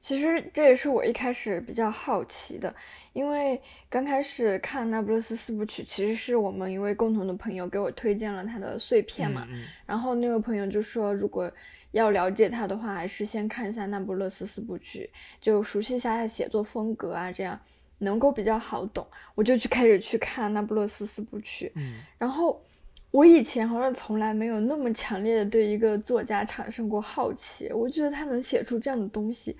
[0.00, 2.74] 其实这也是我一开始比较好奇的，
[3.12, 9.46] 因为刚开始看《那不勒斯四部曲》，其实是我们一位共同的朋友给我推荐了他的碎片嘛。
[9.84, 11.52] 然后那位朋友就说，如果
[11.92, 15.10] 要了解他的话，还是先看一下《那不勒斯四部曲》，
[15.44, 17.60] 就熟悉一下他的写作风格啊，这样。
[17.98, 21.66] 能够比较好懂，我就去开始去看《那不勒斯四部曲》。
[21.74, 22.62] 嗯，然后
[23.10, 27.70] 我以前好像从来没有那么强烈的对一个作家产生过好奇。
[27.72, 29.56] 我觉得他能写出这样的东西，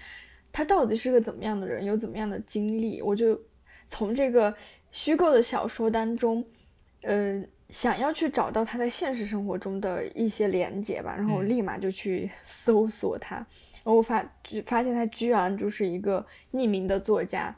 [0.53, 3.01] 他到底是个怎么样的人，有怎么样的经历？
[3.01, 3.41] 我就
[3.87, 4.55] 从这个
[4.93, 6.45] 虚构的小说当中，
[7.03, 11.15] 嗯，想要去找到他在现实生活中的一些连接吧。
[11.17, 14.23] 然后我立马就去 搜索他，然后我发
[14.67, 17.57] 发现他居然就是一个匿名的作家。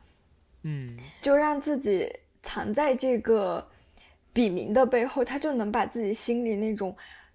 [0.62, 3.64] 嗯，就让自己藏在这个
[4.32, 6.94] 笔名的背后，他就能把自己心里那种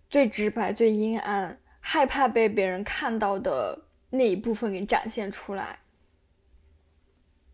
[0.10, 5.80] 最直白、最阴暗、害怕被别人看到的那一部分给展现出来。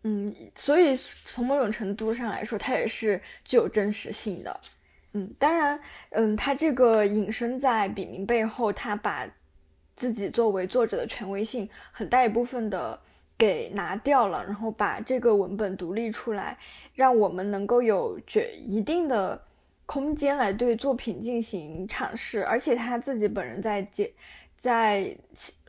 [0.02, 4.60] 嗯，所以从某种程度上来说，它也是具有真实性的。
[5.12, 9.24] 嗯，当然，嗯，他这个隐身在笔名背后，他把
[9.94, 13.00] 自己作为作者的权威性很大一部分的。
[13.40, 16.58] 给拿掉了，然后把这个文本独立出来，
[16.94, 19.42] 让我们能够有绝一定的
[19.86, 22.44] 空间来对作品进行阐释。
[22.44, 24.12] 而且他自己本人在解
[24.58, 25.16] 在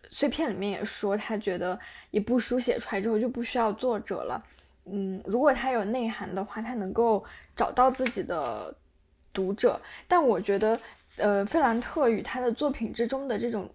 [0.10, 4.44] 碎片里面也说，他觉得一部书写出来之后就不需要作者了。
[4.84, 7.24] 嗯，如果他有内涵的话，他能够
[7.56, 8.76] 找到自己的
[9.32, 9.80] 读者。
[10.10, 10.78] 但我觉得
[11.16, 13.70] 呃，费兰特与他的作品之中的这种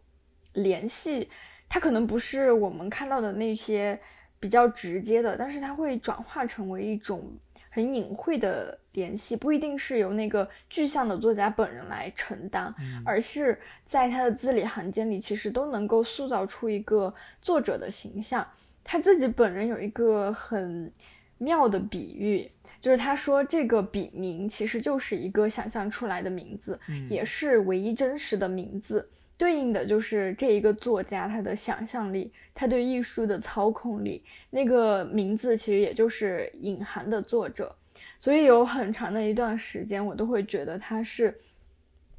[0.52, 1.30] 联系，
[1.68, 3.98] 他可能不是我们看到的那些
[4.40, 7.24] 比较直接的，但是它会转化成为一种
[7.70, 18.46] 很隐晦的联系，不一定是由那个具象的作家本人来承担，而是在他的字里行间里，其实都能够塑造出一个作者的形象。
[18.82, 20.90] 他自己本人有一个很
[21.38, 22.50] 妙的比喻。
[22.78, 29.08] 就是他说这个笔名其实就是一个想象出来的名字，也是唯一真实的名字，
[29.38, 34.24] 对应的就是这一个作家他的想象力，他对艺术的操控力。
[34.50, 37.74] 那个名字其实也就是隐含的作者，
[38.18, 41.30] 所以有很长的一段时间我都会觉得他是《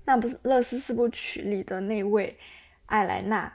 [0.06, 2.38] 那不勒斯四部曲》里的那位
[2.86, 3.54] 艾莱娜，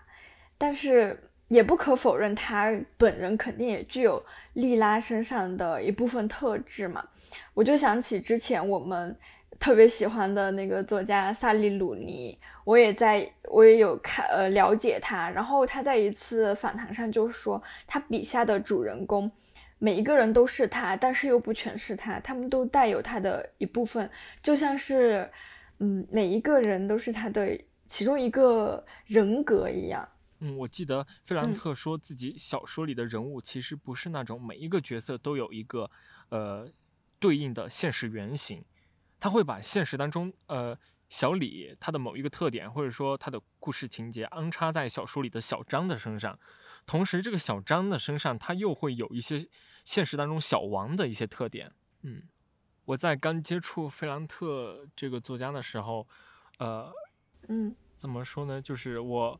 [0.56, 1.18] 但是。
[1.48, 7.06] 也不可否认，他本人肯定也具有莉拉身上的一部分特质嘛。
[7.52, 9.14] 我就想起之前我们
[9.58, 15.28] 特别喜欢的那个作家萨利鲁尼，我也在，我也有看呃了解他。
[15.30, 19.30] 然后他在一次访谈上就说，他笔下的主人公
[19.78, 24.08] 每一个人都是他，但是又不全是他，他们都带有他的一部分，
[24.40, 25.28] 就像是
[25.78, 27.58] 嗯每一个人都是他的
[27.88, 30.08] 其中一个人格一样。
[30.38, 35.90] 嗯，我记得费兰特说自己小说里的人物其实不是那种每一个角色都有一个，
[36.30, 36.68] 呃，
[37.18, 38.64] 对应的现实原型，
[39.20, 40.76] 他会把现实当中，呃，
[41.12, 46.38] 小李他的某一个特点或者说他的故事情节安插在小说里的小张的身上，
[46.86, 49.46] 同时这个小张的身上他又会有一些
[49.84, 51.70] 现实当中小王的一些特点。
[52.00, 52.22] 嗯，
[52.86, 56.08] 我在刚接触费兰特这个作家的时候，
[56.56, 56.90] 呃，
[57.48, 59.38] 嗯，怎么说呢，就是我。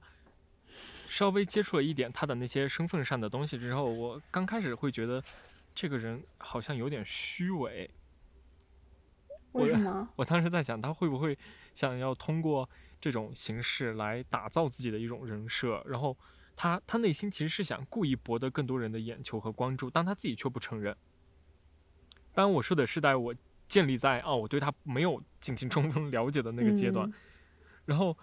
[1.07, 5.23] 稍微接触了一点他的那些身份上的东西之后，我刚开始会觉得
[5.75, 7.91] 这个人好像有点虚伪。
[9.53, 10.09] 为什么？
[10.17, 11.37] 我当时在想，他会不会
[11.75, 12.69] 想要通过
[13.01, 15.83] 这种形式来打造自己的一种人设？
[15.87, 16.17] 然后
[16.57, 20.97] 他他内心其实是想故意博得更多人的眼球和关注，但他自己却不承认。
[22.35, 23.35] 当然，我说的是在我
[23.69, 27.13] 建立在哦，我对他没有进行充分了解的那个阶段。
[27.85, 28.17] 然后，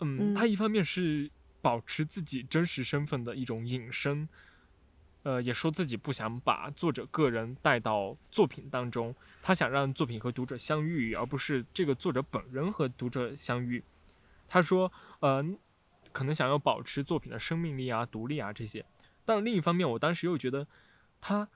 [0.00, 1.30] 嗯，他一方面是。
[1.62, 4.28] 保持自己真实身份的一种隐身，
[5.24, 9.12] 呃，也说自己不想把作者个人带到作品当中，
[9.46, 13.80] 他想让作品和读者相遇，而不是这个作者本人和读者相遇。
[14.48, 15.40] 他说，呃，
[16.10, 18.84] 可能想要保持作品的生命力啊、独立啊这些。
[19.24, 20.66] 但另一方面，我当时又觉得，
[21.20, 21.48] 他，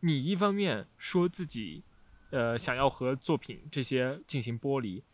[0.00, 1.84] 你一方面说自己，
[2.30, 5.04] 呃，想要和作品这些进行剥离，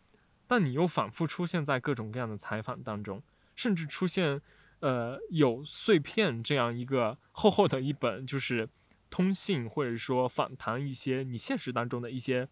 [0.47, 3.21] 但你又反复出现在各种各样的采访当中。
[3.55, 4.41] 甚至出现，
[4.79, 8.67] 呃，有碎片这样一个厚厚的一本，就是
[9.09, 12.47] 通信或者说访谈一些你现实当中的一些，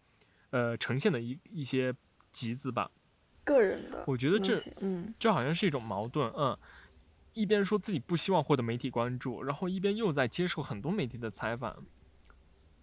[0.50, 1.94] 呃，呈现的一一些
[2.32, 2.90] 集子吧。
[3.44, 6.58] 个人的，我觉得这，嗯，这好像是一种矛盾，嗯，
[7.32, 11.84] 一边说自己不希望获得媒体关注，然后一边又在接受很多媒体的采访，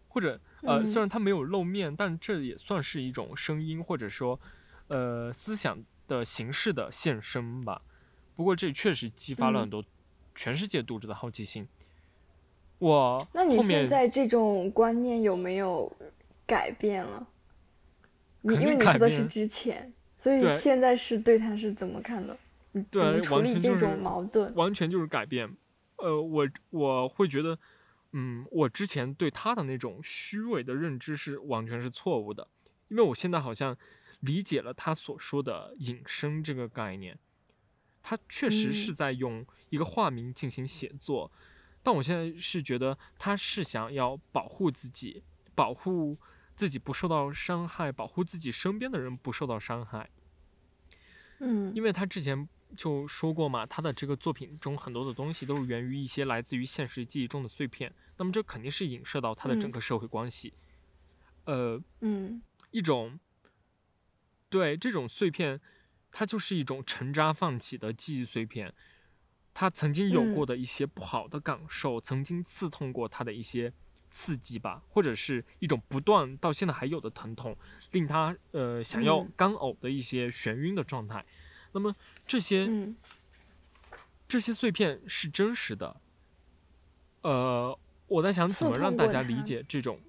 [0.08, 4.40] 或者，呃，虽然他没有露面，但这也算是一种声音或者说，
[4.88, 7.82] 呃，思想的形式的现身吧。
[8.36, 9.84] 不过这确实激发了很多
[10.34, 11.68] 全世界读者的好奇心。
[12.84, 15.90] 我那你现在这种观念有没有
[16.46, 17.26] 改变了？
[18.42, 22.38] 你因为你说的是之前，所以现在是对他是怎么看的？
[22.92, 24.54] 怎么处理这种矛盾？
[24.56, 25.50] 完全就是改变。
[25.96, 27.58] 呃，我我会觉得，
[28.12, 32.46] 嗯，我之前对他的那种虚伪的认知是完全是错误的，
[32.90, 33.78] 因为我现在好像
[34.20, 37.18] 理解了他所说的隐身这个概念。
[38.02, 41.32] 他确实是在用一个化名进行写作，
[41.84, 45.22] 但我现在是觉得他是想要保护自己，
[45.54, 46.18] 保护
[46.56, 50.10] 自己不受到伤害，保护自己身边的人不受到伤害。
[51.40, 60.54] 嗯，因为他之前就说过嘛，他的这个作品中很多的东西都是源于一些来自于现实记忆中的碎片，那么这肯定是影射到他的整个社会关系。
[61.44, 62.42] 呃，嗯，
[62.72, 63.20] 一种
[64.50, 65.62] 对这种碎片。
[66.16, 68.72] 它就是一种沉渣放起的记忆碎片，
[69.54, 73.72] 他曾经有过的一些不好的感受，曾经刺痛过他的一些
[74.10, 77.56] 刺激吧，或者是一种不断到现在还有的疼痛，
[77.92, 81.24] 令他呃想要干呕的一些眩晕的状态。
[81.72, 82.70] 那么这些
[84.28, 85.96] 这些碎片是真实的。
[87.22, 87.78] 呃，
[88.08, 90.00] 我在想怎么让大家理解这种。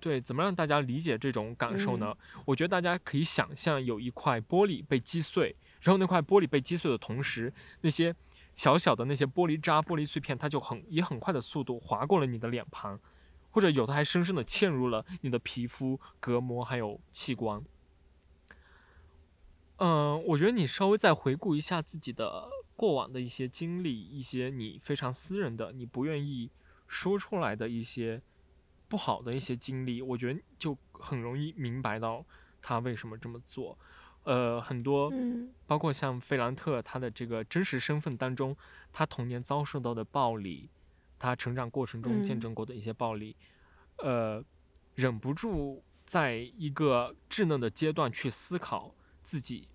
[0.00, 2.16] 对，怎么让大家理解这种感受呢？
[2.44, 8.14] 我觉得大家可以想象有一块玻璃被击碎，然后那块玻璃被击碎的同时，那些
[8.56, 13.00] 小小的那些玻璃渣、玻璃碎片，它就很以很快的速度划过了你的脸庞，
[13.50, 17.64] 或者有的还深深的嵌入了你的皮肤、隔膜还有器官。
[19.78, 26.50] 嗯，我觉得你稍微再回顾一下自己的过往的一些经历，一些你非常私人的、你不愿意
[26.86, 28.20] 说出来的一些
[28.88, 32.22] 不好的一些经历，我觉得就很容易明白到
[32.60, 33.78] 他为什么这么做。
[34.24, 35.54] 呃，很多，嗯。
[35.66, 38.56] 包括像费兰特他的这个真实身份当中，
[38.92, 40.70] 他童年遭受到的暴力，
[41.18, 42.40] 他成长过程中见嗯。
[42.40, 43.36] 证过的一些暴力，
[43.98, 44.44] 呃，
[44.94, 49.68] 忍不住在一个稚嫩的阶段去思考自己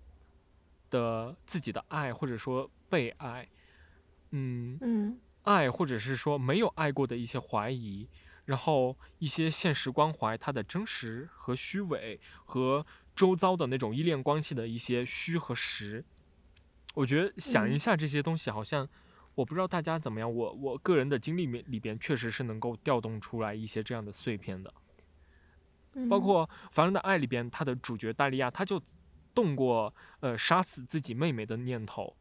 [0.90, 3.48] 的自己的爱，或者说被爱，
[4.30, 5.18] 嗯，嗯。
[5.42, 8.08] 爱或者是说没有爱过的一些怀疑，
[8.44, 12.84] 然后一些现实关怀它的真实和虚伪，和
[13.16, 16.04] 周遭的那种依恋关系的一些虚和实。
[16.94, 18.88] 我觉得想一嗯下这些东西，好像
[19.34, 24.72] 我不知道大家怎么样，我我个人的经历里里边确实是能够调动出来一些这样的碎片的。
[26.10, 28.82] 包嗯括《凡人的爱》里边，他的主角戴利亚，他就
[29.34, 32.14] 动过呃杀死自己妹妹的念头。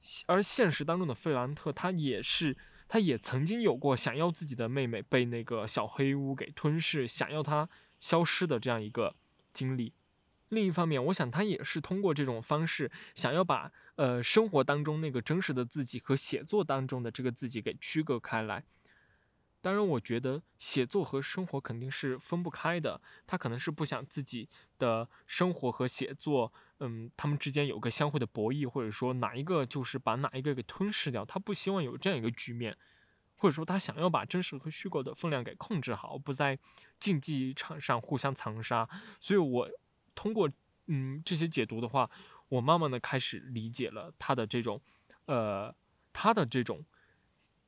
[0.00, 2.56] 现而现实当中的费兰特，他也是，
[2.88, 7.68] 他也曾经有过想要自己的妹妹被那个小黑屋给吞噬，想要她
[7.98, 9.14] 消失的这样一个
[9.56, 9.94] 经历。
[10.50, 18.62] 另一方面，我想他也是通过这种方式，想要把呃生活当中那个真实的自己和写作当中的这个自己给区隔开来。
[19.62, 23.00] 当然，我觉得写作和生活肯定是分不开的。
[23.26, 31.24] 他可能是不想自己的生活和写作，嗯，他们之间有个相互的博弈，或者说哪一个就是把哪一个给吞噬掉。
[31.24, 32.76] 他不希望有这样一个局面，
[33.36, 36.58] 或者说他想要把真实和虚构的分量给控制好，不在
[36.98, 38.88] 竞技场上互相残杀。
[39.20, 39.70] 所以我
[40.14, 40.50] 通过
[40.86, 42.10] 嗯这些解读的话，
[42.48, 44.80] 我慢慢的开始理解了他的这种，
[45.26, 45.74] 呃，
[46.12, 46.84] 他的这种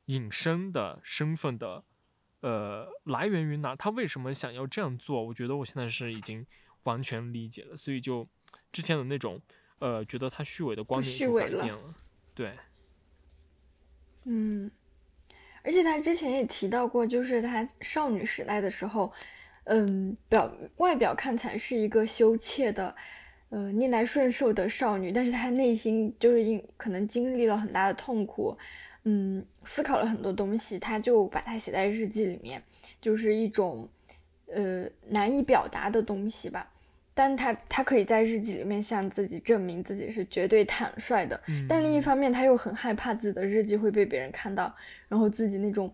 [0.07, 1.85] 隐身的身份的，
[2.41, 3.77] 呃，来源于哪？
[3.77, 5.23] 他为什么想要这样做？
[5.23, 6.47] 我觉得我现在是已经
[6.85, 8.27] 完全理解了，所以就
[8.73, 9.41] 之前的那种，
[9.81, 11.95] 呃，觉得他虚伪的观点就改变了。
[12.35, 12.57] 对，
[14.25, 14.71] 嗯，
[15.69, 19.13] 而且他之前也提到过，就是他少女时代的时候，
[19.65, 22.97] 嗯，表外表看起来是一个羞怯的，
[23.51, 28.57] 呃，逆来顺受的少女，但是她内心就是因可能经历了很大的痛苦，
[29.05, 32.63] 嗯，思考了很多东西，她就把它写在日记里面，
[32.99, 33.87] 就是一种
[34.47, 36.67] 呃难以表达的东西吧。
[37.19, 44.73] 但他他可以在日记里面向自己证明自己是绝对坦率的，嗯，但另一方面，他又很害怕自己的日记会被别人看到，
[45.09, 45.93] 然后自己那种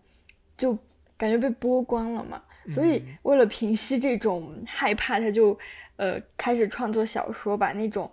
[0.54, 0.76] 就
[1.16, 2.42] 感觉被剥光了嘛。
[2.68, 5.58] 所以嗯为了平息这种害怕，他就
[5.96, 8.10] 呃开始创作小说，把那种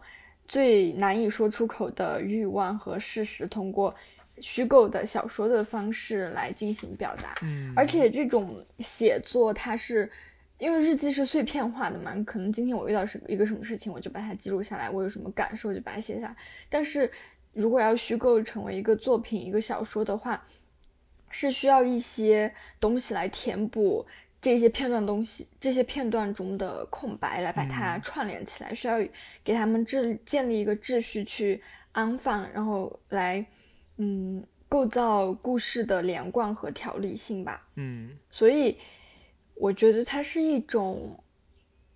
[0.47, 3.93] 最难以说出口的欲望和事实，通过
[4.39, 7.35] 虚构的小说的方式来进行表达。
[7.41, 10.09] 嗯，而且这种写作，它是
[10.61, 16.35] 因为日记是碎片化的嘛，可能今天我遇到什一个什么事情，我就把它记录下来，我有什么感受就把它写下来。
[16.69, 17.11] 但是
[17.51, 20.45] 如果要虚构成为一个作品、一个小说的话，
[21.31, 24.05] 是需要一些东西来填补
[24.39, 28.99] 这些片段东西、这些片段中的空白，来把它嗯串联起来，需要
[29.43, 31.59] 给他们制建立一个秩序去
[31.91, 33.43] 安放，然后来
[33.97, 37.67] 嗯构造故事的连贯和条理性吧。
[37.77, 38.77] 嗯所以
[39.55, 41.17] 我觉得它是一种，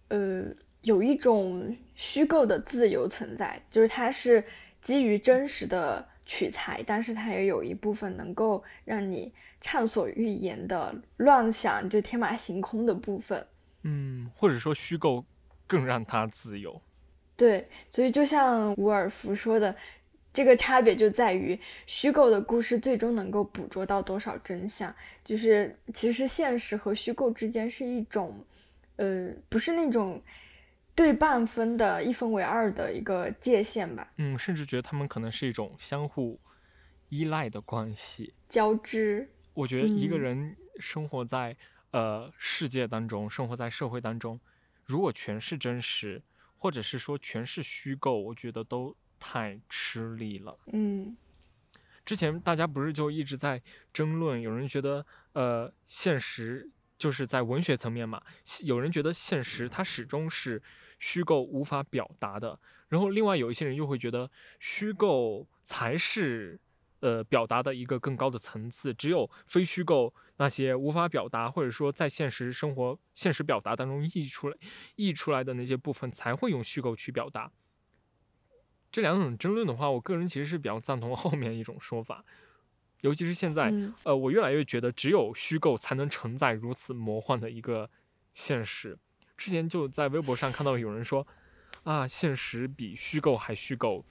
[0.10, 0.46] 呃，
[0.82, 4.44] 有一种虚构的自由存在，就是它是
[4.82, 13.46] 基于真实的取材，但是它也有一部分能够让你畅所欲言的乱想，就天马行空的部分。
[13.84, 15.26] 嗯，或者说虚构
[15.68, 16.82] 更让他自由。
[17.38, 19.76] 对，所以就像伍尔夫说的，
[20.36, 21.58] 这个差别就在于
[21.88, 24.94] 虚构的故事最终能够捕捉到多少真相，
[25.24, 28.46] 就是其实现实和虚构之间是一种，
[28.98, 30.22] 呃，不是那种
[30.94, 36.38] 对半分的一分为二的一个界限吧，嗯，甚至觉得他们可能是一种相互
[37.08, 38.34] 依赖的关系。
[38.50, 39.30] 交织。
[39.54, 41.56] 我觉得一个嗯人生活在、
[41.92, 44.38] 呃世界当中，生活在社会当中，
[44.84, 46.22] 如果全是真实，
[46.58, 48.94] 或者是说全是虚构，我觉得都
[49.28, 50.56] 太吃力了。
[50.72, 51.18] 嗯
[52.06, 53.60] 之前大家不是就一直在
[53.92, 55.04] 争论，有人觉得
[55.34, 56.70] 呃现实
[57.00, 58.22] 就是在文学层面嘛，
[58.62, 60.62] 有人觉得现实它始终是
[61.00, 64.30] 虚构无法表达的，然后另外有一些人又会觉得
[64.60, 66.60] 虚构才是
[67.00, 74.58] 呃表达的一个更高的层次，只有非虚构那些无法表达或者说在现实生活现实表达当中溢出来
[74.96, 77.52] 溢出来的那些部分才会用虚构去表达。
[78.96, 82.24] 这两种争论的话，我个人其实是比较赞同后面一种说法，
[83.02, 83.94] 尤其是现在，嗯。
[84.04, 87.90] 呃，我越来越觉得只有虚构才能承载如此魔幻的一个
[88.34, 88.98] 现实。
[89.36, 91.28] 之前就在微博上看到有人说，
[91.84, 94.06] 啊，现实比虚构还虚构，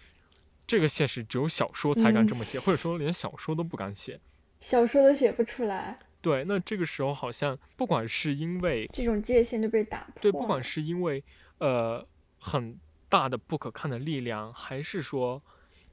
[0.67, 4.21] 这个现实只有小说才敢这么写，或者说连小说都不敢写，
[4.61, 5.99] 小说都写不出来。
[6.21, 11.25] 对，那这个时候好像不管是因为这种界限就被打破，对，不管是因为
[11.57, 12.07] 呃
[12.39, 12.79] 很
[13.09, 15.43] 大的不可抗的力量，还是说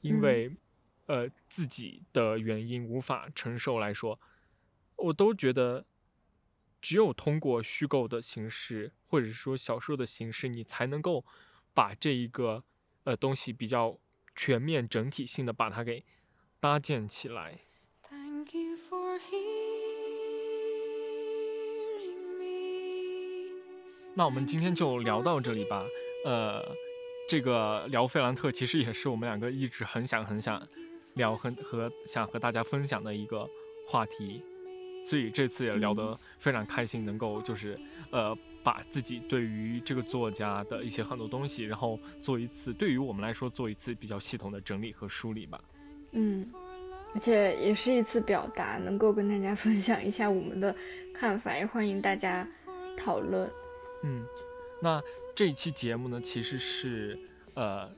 [0.02, 0.56] 因为
[1.06, 4.20] 呃自己的原因无法承受来说，
[4.96, 5.86] 我都觉得。
[6.84, 11.24] 只有通过虚构的形式，或者说小说的形式，你才能够
[11.76, 12.64] 把这一个
[13.04, 14.00] 呃东西比较
[14.36, 16.04] 全面、整体性的把它给
[16.60, 17.60] 搭建起来。
[18.02, 19.20] Thank you for
[24.16, 25.86] 那我们今天就聊到这里吧。
[26.26, 26.76] 呃，
[27.32, 30.62] 这个聊费兰特其实也是我们两个一直很想很想
[31.14, 33.50] 聊、很和想和大家分享的一个
[33.88, 34.44] 话题。
[35.06, 37.80] 所以这次也聊得非常开心，能够就是
[38.12, 45.58] 呃把自己对于这个作家的一些很多东西，然后做一次对于我们来说做一次比较系统的整理和梳理吧。
[46.12, 46.46] 嗯，
[47.16, 50.76] 而且也是一次表达，能够跟大家 分享一下我们的
[51.14, 52.46] 看法，也欢迎大家
[52.98, 53.50] 讨论。
[54.04, 54.22] 嗯，
[54.82, 55.02] 那
[55.36, 57.18] 这一期节目呢，其实是
[57.54, 57.90] 呃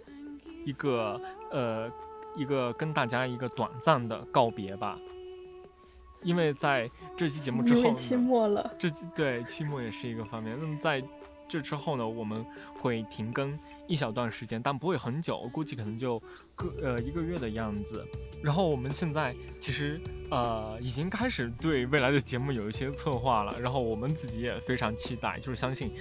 [0.65, 1.19] 一个
[1.51, 1.91] 呃
[2.35, 4.97] 一个跟大家一个短暂的告别吧。
[6.21, 10.57] 因为在这期节目之后，期末了，这对期末也是一个方面。
[10.57, 11.03] 那么在
[11.49, 12.45] 这之后呢，我们
[12.79, 16.17] 会停更一小段时间，但不会很久，估计可能就
[16.55, 18.05] 个呃一个月的样子。
[18.41, 19.99] 然后我们现在其实
[20.31, 25.91] 呃已经开始对未来的节目有一些策划了，然后我们自己也非常期待，就是相信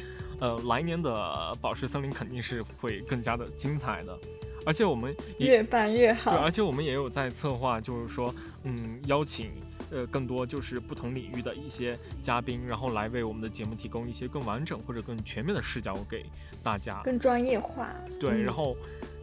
[0.40, 1.12] 呃来年的
[1.60, 4.18] 宝石森林肯定是会更加的精彩的，
[4.66, 6.32] 而且我们越办越好。
[6.32, 8.34] 对，而且我们也有在策划，就是说
[8.64, 9.50] 嗯邀请。
[9.90, 16.24] 呃，更多就是不同领域的一些嘉宾，然后来为我们的节目提供一些更完整或者更全面的视角给
[16.62, 17.86] 大家，更专业化。
[18.18, 18.74] 对，然后，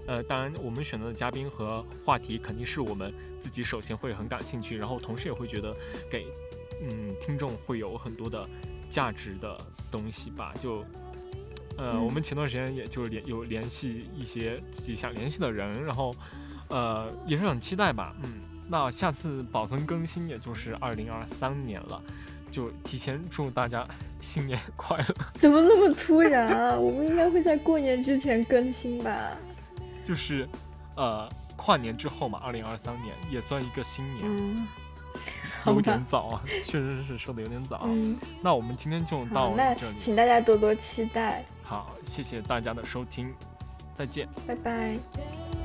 [0.05, 3.11] 呃，当然我们选择的嘉宾和话题肯定是我们
[3.41, 5.75] 自己首先会很感兴趣，然后同时也会觉得
[6.07, 6.27] 给
[6.83, 8.47] 嗯听众会有很多的
[8.91, 9.57] 价值的
[9.91, 10.53] 东西吧。
[10.61, 10.85] 就，
[11.77, 16.13] 呃，我们前段时间也就是联有联系一些自己想联系的人，然后，
[16.69, 18.33] 呃，也是很期待吧，嗯。
[18.71, 21.99] 那下次保存更新也就是二零二三年了，
[22.51, 23.83] 就提前祝大家
[24.21, 25.05] 新年快乐。
[25.41, 26.75] 怎么那么突然啊？
[26.77, 29.31] 我们应该会在过年之前更新吧？
[30.05, 30.47] 就是，
[30.95, 34.25] 呃，跨年之后嘛，二零二三年也算一个新年。
[34.25, 34.67] 嗯，
[35.73, 37.81] 有点早啊，确实是说的有点早。
[37.85, 41.43] 嗯，那我们今天就到这里，请大家多多期待。
[41.63, 43.33] 好，谢谢大家的收听，
[43.95, 45.58] 再见，拜拜。